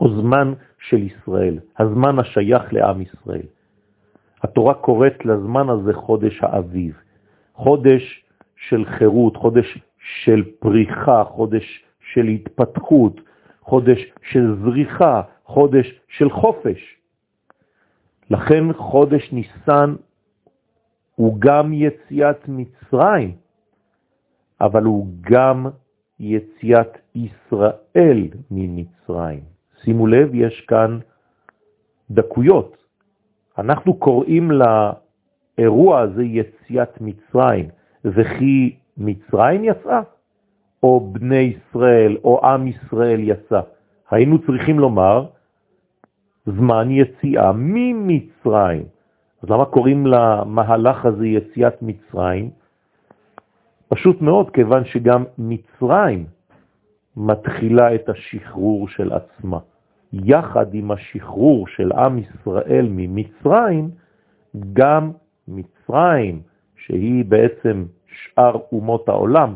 או 0.00 0.20
זמן 0.20 0.52
של 0.78 1.02
ישראל, 1.02 1.58
הזמן 1.78 2.18
השייך 2.18 2.72
לעם 2.72 3.00
ישראל. 3.02 3.46
התורה 4.42 4.74
קוראת 4.74 5.24
לזמן 5.24 5.68
הזה 5.68 5.92
חודש 5.94 6.42
האביב, 6.42 6.94
חודש 7.54 8.24
של 8.56 8.84
חירות, 8.84 9.36
חודש 9.36 9.78
של 9.98 10.44
פריחה, 10.58 11.24
חודש 11.24 11.84
של 12.12 12.26
התפתחות, 12.28 13.20
חודש 13.60 14.12
של 14.22 14.56
זריחה, 14.64 15.22
חודש 15.44 16.00
של 16.08 16.30
חופש. 16.30 16.99
לכן 18.30 18.72
חודש 18.72 19.32
ניסן 19.32 19.94
הוא 21.14 21.36
גם 21.38 21.72
יציאת 21.72 22.48
מצרים, 22.48 23.32
אבל 24.60 24.84
הוא 24.84 25.06
גם 25.20 25.66
יציאת 26.20 26.98
ישראל 27.14 28.28
ממצרים. 28.50 29.40
שימו 29.82 30.06
לב, 30.06 30.34
יש 30.34 30.60
כאן 30.60 30.98
דקויות. 32.10 32.76
אנחנו 33.58 33.94
קוראים 33.94 34.50
לאירוע 34.50 36.00
הזה 36.00 36.24
יציאת 36.24 37.00
מצרים, 37.00 37.68
וכי 38.04 38.76
מצרים 38.96 39.64
יצאה, 39.64 40.00
או 40.82 41.10
בני 41.12 41.54
ישראל, 41.56 42.16
או 42.24 42.46
עם 42.46 42.66
ישראל 42.66 43.20
יצא. 43.20 43.60
היינו 44.10 44.38
צריכים 44.38 44.78
לומר, 44.78 45.26
זמן 46.56 46.90
יציאה 46.90 47.52
ממצרים. 47.54 48.84
אז 49.42 49.50
למה 49.50 49.64
קוראים 49.64 50.06
למהלך 50.06 51.04
הזה 51.04 51.26
יציאת 51.26 51.82
מצרים? 51.82 52.50
פשוט 53.88 54.20
מאוד, 54.22 54.50
כיוון 54.50 54.84
שגם 54.84 55.24
מצרים 55.38 56.26
מתחילה 57.16 57.94
את 57.94 58.08
השחרור 58.08 58.88
של 58.88 59.12
עצמה. 59.12 59.58
יחד 60.12 60.74
עם 60.74 60.90
השחרור 60.90 61.66
של 61.66 61.92
עם 61.92 62.18
ישראל 62.18 62.86
ממצרים, 62.90 63.90
גם 64.72 65.10
מצרים, 65.48 66.42
שהיא 66.76 67.24
בעצם 67.24 67.84
שאר 68.06 68.56
אומות 68.72 69.08
העולם, 69.08 69.54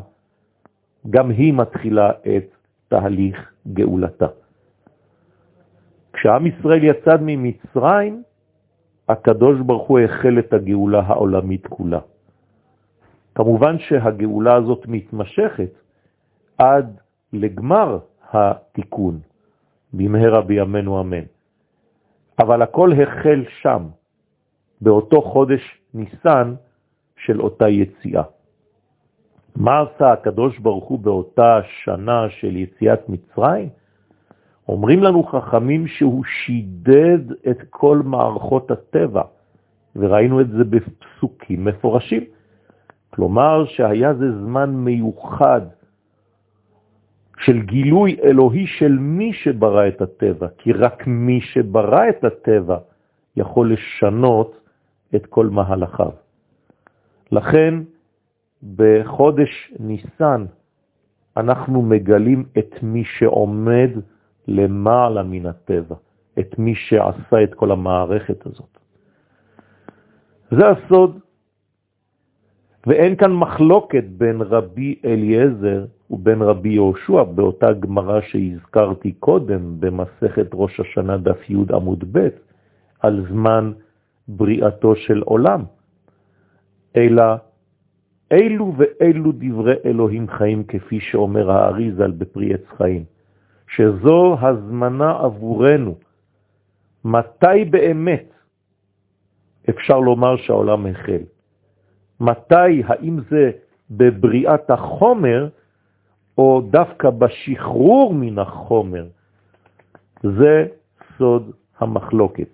גם 1.09 1.29
היא 1.29 1.53
מתחילה 1.53 2.09
את 2.09 2.55
תהליך 2.87 3.51
גאולתה. 3.73 4.27
כשעם 6.15 6.47
ישראל 6.47 6.83
יצד 6.83 7.19
ממצרים, 7.21 8.23
הקדוש 9.09 9.59
ברוך 9.59 9.87
הוא 9.87 9.99
החל 9.99 10.39
את 10.39 10.53
הגאולה 10.53 10.99
העולמית 10.99 11.67
כולה. 11.67 11.99
כמובן 13.35 13.79
שהגאולה 13.79 14.55
הזאת 14.55 14.87
מתמשכת 14.87 15.71
עד 16.57 16.99
לגמר 17.33 17.99
התיקון, 18.31 19.19
במהרה 19.93 20.41
בימינו 20.41 21.01
אמן. 21.01 21.25
אבל 22.39 22.61
הכל 22.61 22.89
החל 22.93 23.43
שם, 23.61 23.83
באותו 24.81 25.21
חודש 25.21 25.81
ניסן 25.93 26.55
של 27.17 27.41
אותה 27.41 27.69
יציאה. 27.69 28.23
מה 29.55 29.81
עשה 29.81 30.11
הקדוש 30.11 30.59
ברוך 30.59 30.85
הוא 30.85 30.99
באותה 30.99 31.59
שנה 31.83 32.29
של 32.29 32.55
יציאת 32.55 33.09
מצרים? 33.09 33.69
אומרים 34.69 35.03
לנו 35.03 35.23
חכמים 35.23 35.87
שהוא 35.87 36.23
שידד 36.23 37.31
את 37.49 37.57
כל 37.69 38.01
מערכות 38.05 38.71
הטבע, 38.71 39.21
וראינו 39.95 40.41
את 40.41 40.49
זה 40.49 40.63
בפסוקים 40.63 41.65
מפורשים. 41.65 42.23
כלומר 43.09 43.65
שהיה 43.65 44.13
זה 44.13 44.31
זמן 44.31 44.69
מיוחד 44.69 45.61
של 47.37 47.61
גילוי 47.61 48.17
אלוהי 48.23 48.67
של 48.67 48.97
מי 48.99 49.33
שברא 49.33 49.87
את 49.87 50.01
הטבע, 50.01 50.47
כי 50.57 50.73
רק 50.73 51.07
מי 51.07 51.41
שברא 51.41 52.09
את 52.09 52.23
הטבע 52.23 52.77
יכול 53.37 53.73
לשנות 53.73 54.59
את 55.15 55.25
כל 55.25 55.49
מהלכיו. 55.49 56.11
לכן 57.31 57.73
בחודש 58.75 59.73
ניסן 59.79 60.45
אנחנו 61.37 61.81
מגלים 61.81 62.43
את 62.57 62.83
מי 62.83 63.03
שעומד 63.03 63.89
למעלה 64.47 65.23
מן 65.23 65.45
הטבע, 65.45 65.95
את 66.39 66.59
מי 66.59 66.75
שעשה 66.75 67.43
את 67.43 67.53
כל 67.53 67.71
המערכת 67.71 68.45
הזאת. 68.45 68.77
זה 70.51 70.67
הסוד, 70.69 71.19
ואין 72.87 73.15
כאן 73.15 73.33
מחלוקת 73.33 74.03
בין 74.17 74.41
רבי 74.41 74.95
אליעזר 75.05 75.85
ובין 76.09 76.41
רבי 76.41 76.69
יהושע 76.69 77.23
באותה 77.23 77.73
גמרה 77.73 78.21
שהזכרתי 78.21 79.11
קודם 79.11 79.79
במסכת 79.79 80.47
ראש 80.53 80.79
השנה 80.79 81.17
דף 81.17 81.49
י' 81.49 81.55
עמוד 81.73 82.03
ב' 82.11 82.27
על 82.99 83.25
זמן 83.29 83.71
בריאתו 84.27 84.95
של 84.95 85.21
עולם, 85.21 85.63
אלא 86.95 87.23
אילו 88.31 88.73
ואילו 88.77 89.31
דברי 89.31 89.75
אלוהים 89.85 90.27
חיים 90.29 90.63
כפי 90.63 90.99
שאומר 90.99 91.51
האריזל 91.51 92.11
בפרי 92.11 92.53
עץ 92.53 92.65
חיים. 92.77 93.14
שזו 93.75 94.37
הזמנה 94.41 95.11
עבורנו. 95.19 95.95
מתי 97.05 97.65
באמת 97.69 98.29
אפשר 99.69 99.99
לומר 99.99 100.37
שהעולם 100.37 100.85
החל? 100.85 101.21
מתי, 102.19 102.83
האם 102.85 103.19
זה 103.29 103.51
בבריאת 103.91 104.69
החומר, 104.71 105.49
או 106.37 106.61
דווקא 106.71 107.09
בשחרור 107.09 108.13
מן 108.13 108.39
החומר? 108.39 109.07
זה 110.23 110.65
סוד 111.17 111.51
המחלוקת. 111.79 112.47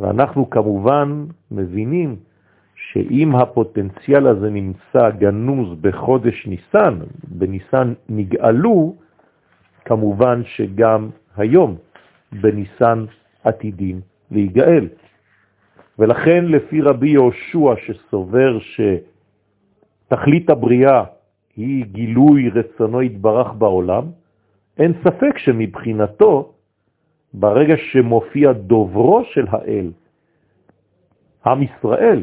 ואנחנו 0.00 0.50
כמובן 0.50 1.24
מבינים 1.50 2.16
שאם 2.74 3.36
הפוטנציאל 3.36 4.26
הזה 4.26 4.50
נמצא 4.50 5.10
גנוז 5.10 5.78
בחודש 5.80 6.46
ניסן, 6.46 6.98
בניסן 7.28 7.94
נגאלו, 8.08 8.96
כמובן 9.88 10.42
שגם 10.44 11.10
היום 11.36 11.76
בניסן 12.32 13.04
עתידים 13.44 14.00
להיגאל. 14.30 14.88
ולכן 15.98 16.44
לפי 16.44 16.80
רבי 16.80 17.08
יהושע 17.08 17.74
שסובר 17.86 18.58
שתכלית 20.08 20.50
הבריאה 20.50 21.04
היא 21.56 21.84
גילוי 21.84 22.48
רצונו 22.48 23.00
התברך 23.00 23.52
בעולם, 23.52 24.04
אין 24.78 24.92
ספק 25.04 25.38
שמבחינתו 25.38 26.52
ברגע 27.34 27.74
שמופיע 27.76 28.52
דוברו 28.52 29.24
של 29.24 29.46
האל, 29.50 29.90
עם 31.46 31.62
ישראל, 31.62 32.22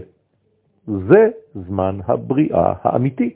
זה 0.87 1.29
זמן 1.53 1.99
הבריאה 2.07 2.73
האמיתי. 2.81 3.33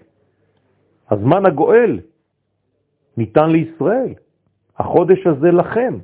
הזמן 1.11 1.45
הגואל 1.45 1.99
ניתן 3.19 3.49
לישראל. 3.49 4.13
החודש 4.77 5.27
הזה 5.27 5.51
לכם. 5.51 5.97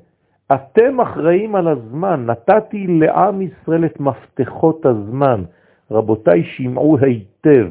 אתם 0.56 1.02
אחראים 1.02 1.56
על 1.56 1.68
הזמן. 1.68 2.26
נתתי 2.26 2.88
לעם 2.88 3.42
ישראל 3.42 3.86
את 3.86 4.00
מפתחות 4.00 4.86
הזמן. 4.86 5.44
רבותיי, 5.92 6.44
שמעו 6.44 6.98
היטב. 6.98 7.68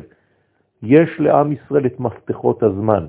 יש 0.83 1.11
לעם 1.19 1.53
ישראל 1.53 1.87
את 1.87 2.01
מפתחות 2.01 2.63
הזמן. 2.63 3.07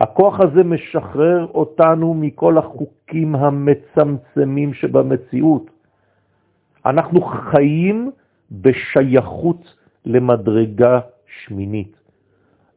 הכוח 0.00 0.40
הזה 0.40 0.64
משחרר 0.64 1.46
אותנו 1.54 2.14
מכל 2.14 2.58
החוקים 2.58 3.34
המצמצמים 3.34 4.74
שבמציאות. 4.74 5.70
אנחנו 6.86 7.20
חיים 7.20 8.10
בשייכות 8.50 9.74
למדרגה 10.04 11.00
שמינית, 11.26 11.96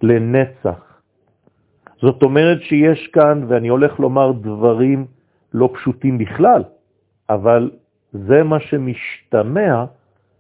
לנצח. 0.02 0.91
זאת 2.02 2.24
אומרת 2.24 2.62
שיש 2.62 3.08
כאן, 3.08 3.44
ואני 3.48 3.68
הולך 3.68 4.00
לומר 4.00 4.32
דברים 4.32 5.06
לא 5.54 5.70
פשוטים 5.74 6.18
בכלל, 6.18 6.64
אבל 7.30 7.72
זה 8.14 8.44
מה 8.44 8.60
שמשתמע, 8.60 9.86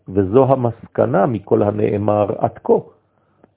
וזו 0.09 0.45
המסקנה 0.45 1.25
מכל 1.25 1.63
הנאמר 1.63 2.27
עד 2.37 2.59
כה. 2.63 2.73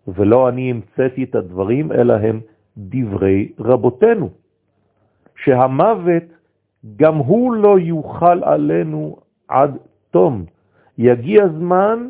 ולא 0.09 0.49
אני 0.49 0.71
המצאתי 0.71 1.25
את 1.25 1.35
הדברים, 1.35 1.93
אלא 1.93 2.13
הם 2.13 2.41
דברי 2.77 3.53
רבותינו, 3.59 4.31
שהמוות 5.37 6.23
גם 6.97 7.17
הוא 7.17 7.55
לא 7.55 7.79
יוכל 7.79 8.45
עלינו 8.45 9.17
עד 9.49 9.77
תום. 10.11 10.45
יגיע 10.99 11.49
זמן 11.49 12.09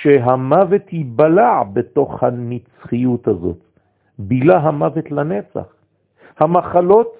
שהמוות 0.00 0.92
ייבלע 0.92 1.62
בתוך 1.72 2.22
הנצחיות 2.22 3.28
הזאת. 3.28 3.69
בילה 4.28 4.58
המוות 4.58 5.10
לנצח. 5.10 5.74
המחלות 6.38 7.12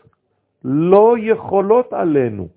לא 0.65 1.15
יכולות 1.19 1.93
עלינו. 1.93 2.49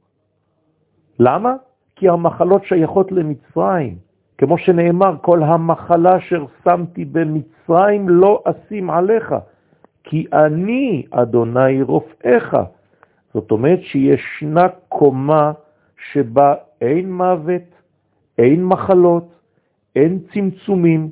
למה? 1.20 1.54
כי 1.96 2.10
המחלות 2.10 2.66
שייכות 2.66 3.12
למצרים. 3.12 3.96
כמו 4.38 4.58
שנאמר, 4.58 5.16
כל 5.22 5.44
המחלה 5.44 6.18
אשר 6.18 6.46
שמתי 6.64 7.06
במצרים 7.06 8.10
לא 8.10 8.44
אשים 8.46 8.90
עליך, 8.90 9.36
כי 10.04 10.26
אני 10.34 11.06
אדוני 11.12 11.82
רופאיך. 11.82 12.58
זאת 13.34 13.52
אומרת 13.52 13.80
שישנה 13.82 14.68
קומה 14.90 15.52
שבה 16.12 16.56
אין 16.82 17.14
מוות, 17.14 17.62
אין 18.38 18.66
מחלות, 18.66 19.28
אין 19.96 20.20
צמצומים, 20.34 21.10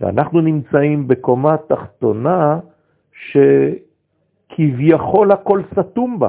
ואנחנו 0.00 0.40
נמצאים 0.40 1.08
בקומה 1.08 1.56
תחתונה 1.56 2.58
שכביכול 4.52 5.32
הכל 5.32 5.62
סתום 5.74 6.18
בה, 6.18 6.28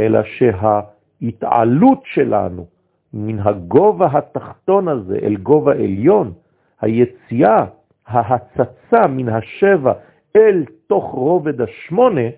אלא 0.00 0.20
שההתעלות 0.22 2.00
שלנו 2.04 2.66
מן 3.14 3.38
הגובה 3.38 4.08
התחתון 4.12 4.88
הזה 4.88 5.18
אל 5.22 5.36
גובה 5.36 5.72
עליון, 5.72 6.32
היציאה, 6.80 7.66
ההצצה 8.06 9.06
מן 9.08 9.28
השבע 9.28 9.92
אל 10.36 10.64
תוך 10.86 11.04
רובד 11.04 11.60
השמונה, 11.60 12.28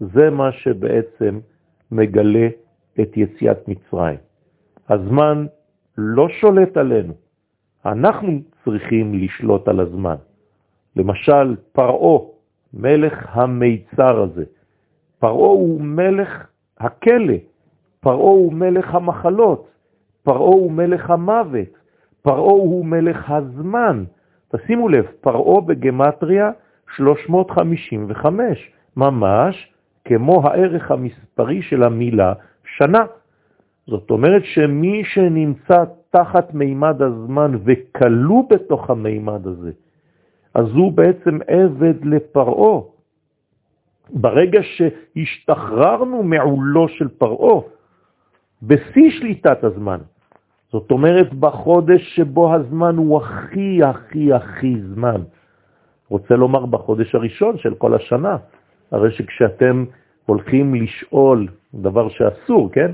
זה 0.00 0.30
מה 0.30 0.52
שבעצם 0.52 1.40
מגלה 1.92 2.48
את 3.00 3.16
יציאת 3.16 3.68
מצרים. 3.68 4.18
הזמן 4.88 5.46
לא 5.98 6.28
שולט 6.28 6.76
עלינו, 6.76 7.12
אנחנו 7.86 8.40
צריכים 8.64 9.14
לשלוט 9.14 9.68
על 9.68 9.80
הזמן. 9.80 10.16
למשל, 10.96 11.56
פרעו, 11.72 12.34
מלך 12.74 13.26
המיצר 13.30 14.22
הזה. 14.22 14.44
פרעו 15.18 15.52
הוא 15.52 15.80
מלך 15.80 16.46
הכלא, 16.78 17.34
פרעו 18.00 18.30
הוא 18.30 18.52
מלך 18.52 18.94
המחלות, 18.94 19.68
פרעו 20.22 20.52
הוא 20.52 20.72
מלך 20.72 21.10
המוות, 21.10 21.68
פרעו 22.22 22.60
הוא 22.60 22.84
מלך 22.84 23.30
הזמן. 23.30 24.04
תשימו 24.48 24.88
לב, 24.88 25.06
פרעו 25.20 25.60
בגמטריה 25.62 26.50
355, 26.96 28.72
ממש 28.96 29.72
כמו 30.04 30.46
הערך 30.46 30.90
המספרי 30.90 31.62
של 31.62 31.82
המילה 31.82 32.32
שנה. 32.64 33.04
זאת 33.86 34.10
אומרת 34.10 34.42
שמי 34.44 35.04
שנמצא 35.04 35.84
תחת 36.10 36.54
מימד 36.54 37.02
הזמן 37.02 37.52
וכלוא 37.64 38.44
בתוך 38.50 38.90
המימד 38.90 39.46
הזה, 39.46 39.70
אז 40.54 40.66
הוא 40.74 40.92
בעצם 40.92 41.38
עבד 41.46 42.04
לפרעו. 42.04 42.92
ברגע 44.10 44.60
שהשתחררנו 44.62 46.22
מעולו 46.22 46.88
של 46.88 47.08
פרעו, 47.08 47.68
בשיא 48.62 49.10
שליטת 49.10 49.64
הזמן, 49.64 49.98
זאת 50.72 50.90
אומרת 50.90 51.34
בחודש 51.34 52.16
שבו 52.16 52.54
הזמן 52.54 52.96
הוא 52.96 53.22
הכי 53.22 53.82
הכי 53.82 54.32
הכי 54.32 54.74
זמן, 54.94 55.20
רוצה 56.08 56.36
לומר 56.36 56.66
בחודש 56.66 57.14
הראשון 57.14 57.58
של 57.58 57.74
כל 57.74 57.94
השנה, 57.94 58.36
הרי 58.90 59.12
שכשאתם 59.12 59.84
הולכים 60.26 60.74
לשאול 60.74 61.48
דבר 61.74 62.08
שאסור, 62.08 62.70
כן? 62.72 62.90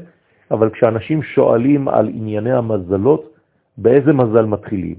אבל 0.50 0.70
כשאנשים 0.70 1.22
שואלים 1.22 1.88
על 1.88 2.08
ענייני 2.08 2.52
המזלות, 2.52 3.34
באיזה 3.78 4.12
מזל 4.12 4.44
מתחילים? 4.44 4.96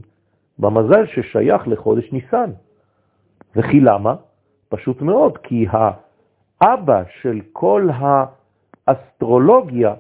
במזל 0.60 1.06
ששייך 1.06 1.68
לחודש 1.68 2.12
ניסן. 2.12 2.52
וכי 3.56 3.80
למה? 3.80 4.16
פשוט 4.70 5.02
מאוד, 5.02 5.38
כי 5.38 5.66
האבא 6.62 7.04
של 7.22 7.42
כל 7.54 7.90
האסטרולוגיה 8.88 9.94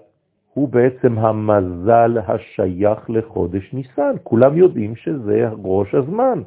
הוא 0.53 0.69
בעצם 0.69 1.19
המזל 1.19 2.17
השייך 2.27 3.09
לחודש 3.09 3.73
ניסן. 3.73 4.15
כולם 4.23 4.57
יודעים 4.57 4.95
שזה 4.95 5.49
ראש 5.63 5.95
הזמן, 5.95 6.41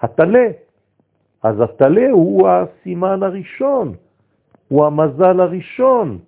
התלה. 0.00 0.46
אז 1.42 1.60
התלה 1.60 2.10
הוא 2.12 2.48
הסימן 2.48 3.22
הראשון, 3.22 3.94
הוא 4.68 4.86
המזל 4.86 5.40
הראשון. 5.40 6.18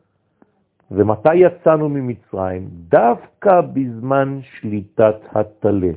ומתי 0.95 1.35
יצאנו 1.35 1.89
ממצרים? 1.89 2.69
דווקא 2.71 3.61
בזמן 3.61 4.39
שליטת 4.43 5.17
התלה. 5.33 5.91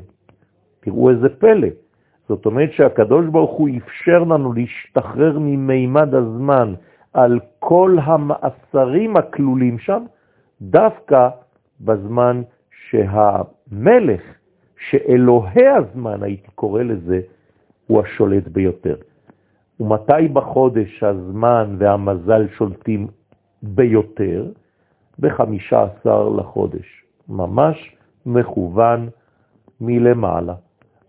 תראו 0.79 1.09
איזה 1.09 1.29
פלא. 1.29 1.67
זאת 2.29 2.45
אומרת 2.45 2.71
שהקדוש 2.71 3.25
ברוך 3.25 3.51
הוא 3.51 3.69
אפשר 3.77 4.23
לנו 4.23 4.53
להשתחרר 4.53 5.39
ממימד 5.39 6.15
הזמן 6.15 6.73
על 7.13 7.39
כל 7.59 7.97
המאסרים 8.03 9.17
הכלולים 9.17 9.79
שם, 9.79 10.03
דווקא 10.61 11.29
בזמן 11.81 12.41
שהמלך, 12.89 14.21
שאלוהי 14.89 15.67
הזמן, 15.67 16.23
הייתי 16.23 16.51
קורא 16.55 16.83
לזה, 16.83 17.21
הוא 17.87 18.01
השולט 18.01 18.47
ביותר. 18.47 18.95
ומתי 19.79 20.27
בחודש 20.33 21.03
הזמן 21.03 21.75
והמזל 21.79 22.47
שולטים 22.57 23.07
ביותר? 23.63 24.45
בחמישה 25.19 25.83
עשר 25.83 26.29
לחודש, 26.29 27.03
ממש 27.29 27.95
מכוון 28.25 29.09
מלמעלה. 29.81 30.55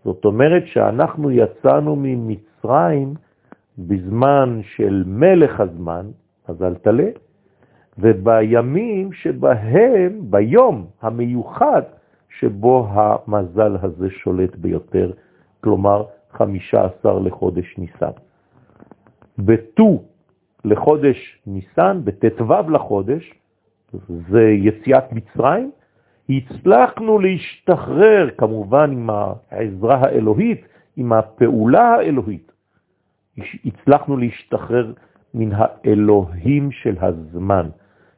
זאת 0.03 0.25
אומרת 0.25 0.63
שאנחנו 0.67 1.31
יצאנו 1.31 1.95
ממצרים 1.99 3.13
בזמן 3.77 4.59
של 4.63 5.03
מלך 5.07 5.59
הזמן, 5.59 6.05
אז 6.47 6.63
אל 6.63 6.75
תלה, 6.75 7.09
ובימים 7.97 9.13
שבהם, 9.13 10.21
ביום 10.29 10.85
המיוחד 11.01 11.81
שבו 12.39 12.87
המזל 12.91 13.77
הזה 13.81 14.09
שולט 14.09 14.55
ביותר, 14.55 15.11
כלומר 15.63 16.03
15 16.31 17.19
לחודש 17.19 17.77
ניסן. 17.77 18.11
בט"ו 19.39 20.03
לחודש 20.65 21.41
ניסן, 21.47 22.01
בט"ו 22.03 22.69
לחודש, 22.69 23.33
זה 24.07 24.41
יציאת 24.41 25.03
מצרים, 25.11 25.71
הצלחנו 26.29 27.19
להשתחרר, 27.19 28.29
כמובן 28.37 28.91
עם 28.91 29.09
העזרה 29.09 29.95
האלוהית, 29.95 30.61
עם 30.97 31.13
הפעולה 31.13 31.95
האלוהית, 31.95 32.51
הצלחנו 33.65 34.17
להשתחרר 34.17 34.93
מן 35.33 35.49
האלוהים 35.53 36.71
של 36.71 36.95
הזמן, 37.01 37.69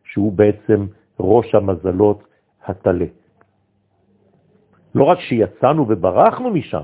שהוא 0.03 0.31
בעצם 0.31 0.85
ראש 1.19 1.55
המזלות 1.55 2.23
התלה. 2.65 3.05
לא 4.95 5.03
רק 5.03 5.19
שיצאנו 5.19 5.85
וברחנו 5.89 6.49
משם, 6.49 6.81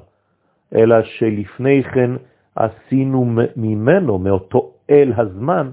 אלא 0.75 0.95
שלפני 1.03 1.83
כן 1.83 2.11
עשינו 2.55 3.25
ממנו, 3.55 4.19
מאותו 4.19 4.71
אל 4.89 5.13
הזמן, 5.17 5.71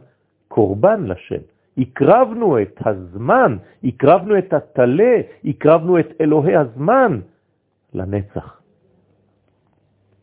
קורבן 0.48 1.04
לשם. 1.06 1.42
הקרבנו 1.78 2.62
את 2.62 2.80
הזמן, 2.86 3.56
הקרבנו 3.84 4.38
את 4.38 4.52
התלה, 4.52 5.14
הקרבנו 5.44 5.98
את 5.98 6.08
אלוהי 6.20 6.56
הזמן 6.56 7.20
לנצח. 7.94 8.60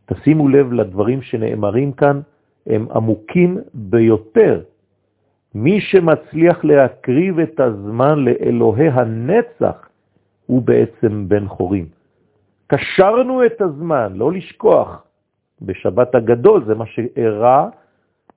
תשימו 0.05 0.49
לב 0.49 0.73
לדברים 0.73 1.21
שנאמרים 1.21 1.91
כאן, 1.91 2.21
הם 2.67 2.87
עמוקים 2.91 3.57
ביותר. 3.73 4.61
מי 5.55 5.81
שמצליח 5.81 6.63
להקריב 6.63 7.39
את 7.39 7.59
הזמן 7.59 8.19
לאלוהי 8.19 8.89
הנצח 8.89 9.89
הוא 10.45 10.61
בעצם 10.61 11.29
בן 11.29 11.47
חורים. 11.47 11.85
קשרנו 12.67 13.45
את 13.45 13.61
הזמן, 13.61 14.13
לא 14.15 14.31
לשכוח. 14.31 15.03
בשבת 15.61 16.15
הגדול 16.15 16.65
זה 16.65 16.75
מה 16.75 16.85
שאירע 16.85 17.69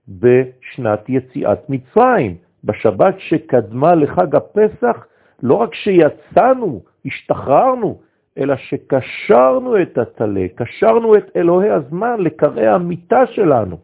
בשנת 0.09 1.09
יציאת 1.09 1.71
מצרים. 1.71 2.37
בשבת 2.65 3.15
שקדמה 3.19 3.95
לחג 3.95 4.37
הפסח, 4.37 5.07
לא 5.43 5.55
רק 5.55 5.75
שיצאנו, 5.75 6.83
השתחררנו, 7.07 8.01
אלא 8.39 8.57
שקשרנו 8.57 9.83
את 9.83 9.99
התלה, 9.99 10.47
קשרנו 10.55 11.17
את 11.17 11.37
אלוהי 11.37 11.71
הזמן 11.71 12.21
לקראי 12.21 12.67
המיטה 12.67 13.27
שלנו. 13.27 13.79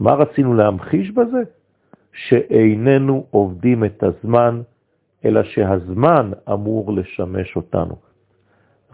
מה 0.00 0.14
רצינו 0.14 0.54
להמחיש 0.54 1.10
בזה? 1.10 1.42
שאיננו 2.12 3.26
עובדים 3.30 3.84
את 3.84 4.02
הזמן, 4.02 4.62
אלא 5.24 5.42
שהזמן 5.42 6.30
אמור 6.52 6.92
לשמש 6.92 7.56
אותנו. 7.56 7.96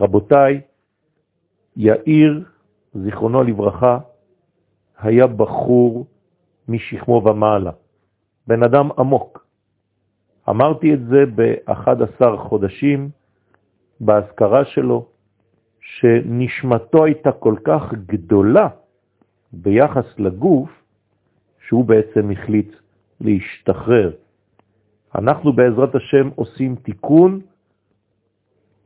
רבותיי, 0.00 0.60
יאיר, 1.76 2.44
זיכרונו 2.94 3.42
לברכה, 3.42 3.98
היה 4.98 5.26
בחור 5.26 6.06
משכמו 6.68 7.22
ומעלה, 7.24 7.70
בן 8.46 8.62
אדם 8.62 8.88
עמוק. 8.98 9.46
אמרתי 10.48 10.94
את 10.94 11.06
זה 11.06 11.24
ב-11 11.34 12.36
חודשים 12.36 13.10
בהזכרה 14.00 14.64
שלו, 14.64 15.06
שנשמתו 15.80 17.04
הייתה 17.04 17.32
כל 17.32 17.54
כך 17.64 17.94
גדולה 18.06 18.68
ביחס 19.52 20.18
לגוף, 20.18 20.70
שהוא 21.66 21.84
בעצם 21.84 22.30
החליט 22.30 22.76
להשתחרר. 23.20 24.12
אנחנו 25.14 25.52
בעזרת 25.52 25.94
השם 25.94 26.28
עושים 26.34 26.76
תיקון 26.76 27.40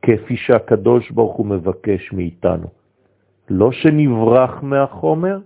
כפי 0.01 0.37
שהקדוש 0.37 1.11
ברוך 1.11 1.35
הוא 1.35 1.45
מבקש 1.45 2.13
מאיתנו. 2.13 2.67
לא 3.49 3.71
שנברח 3.71 4.63
מהחומר, 4.63 5.39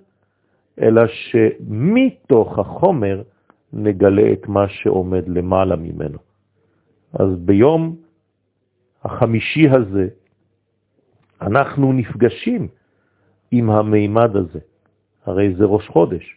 אלא 0.81 1.01
שמתוך 1.07 2.59
החומר 2.59 3.21
נגלה 3.73 4.33
את 4.33 4.47
מה 4.47 4.69
שעומד 4.69 5.27
למעלה 5.27 5.75
ממנו. 5.75 6.17
אז 7.13 7.35
ביום 7.39 7.95
החמישי 9.03 9.69
הזה 9.69 10.07
אנחנו 11.41 11.93
נפגשים 11.93 12.67
עם 13.51 13.69
המימד 13.69 14.35
הזה. 14.35 14.59
הרי 15.25 15.55
זה 15.55 15.65
ראש 15.65 15.87
חודש. 15.87 16.35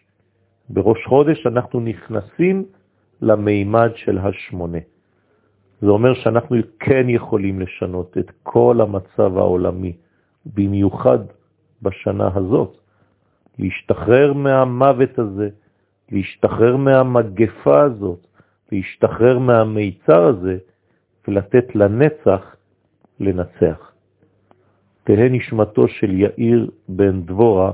בראש 0.68 1.04
חודש 1.06 1.46
אנחנו 1.46 1.80
נכנסים 1.80 2.64
למימד 3.22 3.90
של 3.94 4.18
השמונה. 4.18 4.78
זה 5.80 5.88
אומר 5.88 6.14
שאנחנו 6.14 6.56
כן 6.80 7.08
יכולים 7.08 7.60
לשנות 7.60 8.18
את 8.18 8.30
כל 8.42 8.80
המצב 8.80 9.36
העולמי, 9.38 9.92
במיוחד 10.46 11.18
בשנה 11.82 12.30
הזאת, 12.34 12.76
להשתחרר 13.58 14.32
מהמוות 14.32 15.18
הזה, 15.18 15.48
להשתחרר 16.10 16.76
מהמגפה 16.76 17.80
הזאת, 17.82 18.26
להשתחרר 18.72 19.38
מהמיצר 19.38 20.22
הזה, 20.24 20.58
ולתת 21.28 21.74
לנצח 21.74 22.56
לנצח. 23.20 23.92
תהא 25.04 25.28
נשמתו 25.30 25.88
של 25.88 26.10
יאיר 26.10 26.70
בן 26.88 27.22
דבורה 27.22 27.72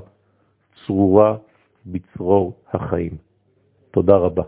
צרורה 0.86 1.36
בצרור 1.86 2.56
החיים. 2.72 3.16
תודה 3.90 4.16
רבה. 4.16 4.42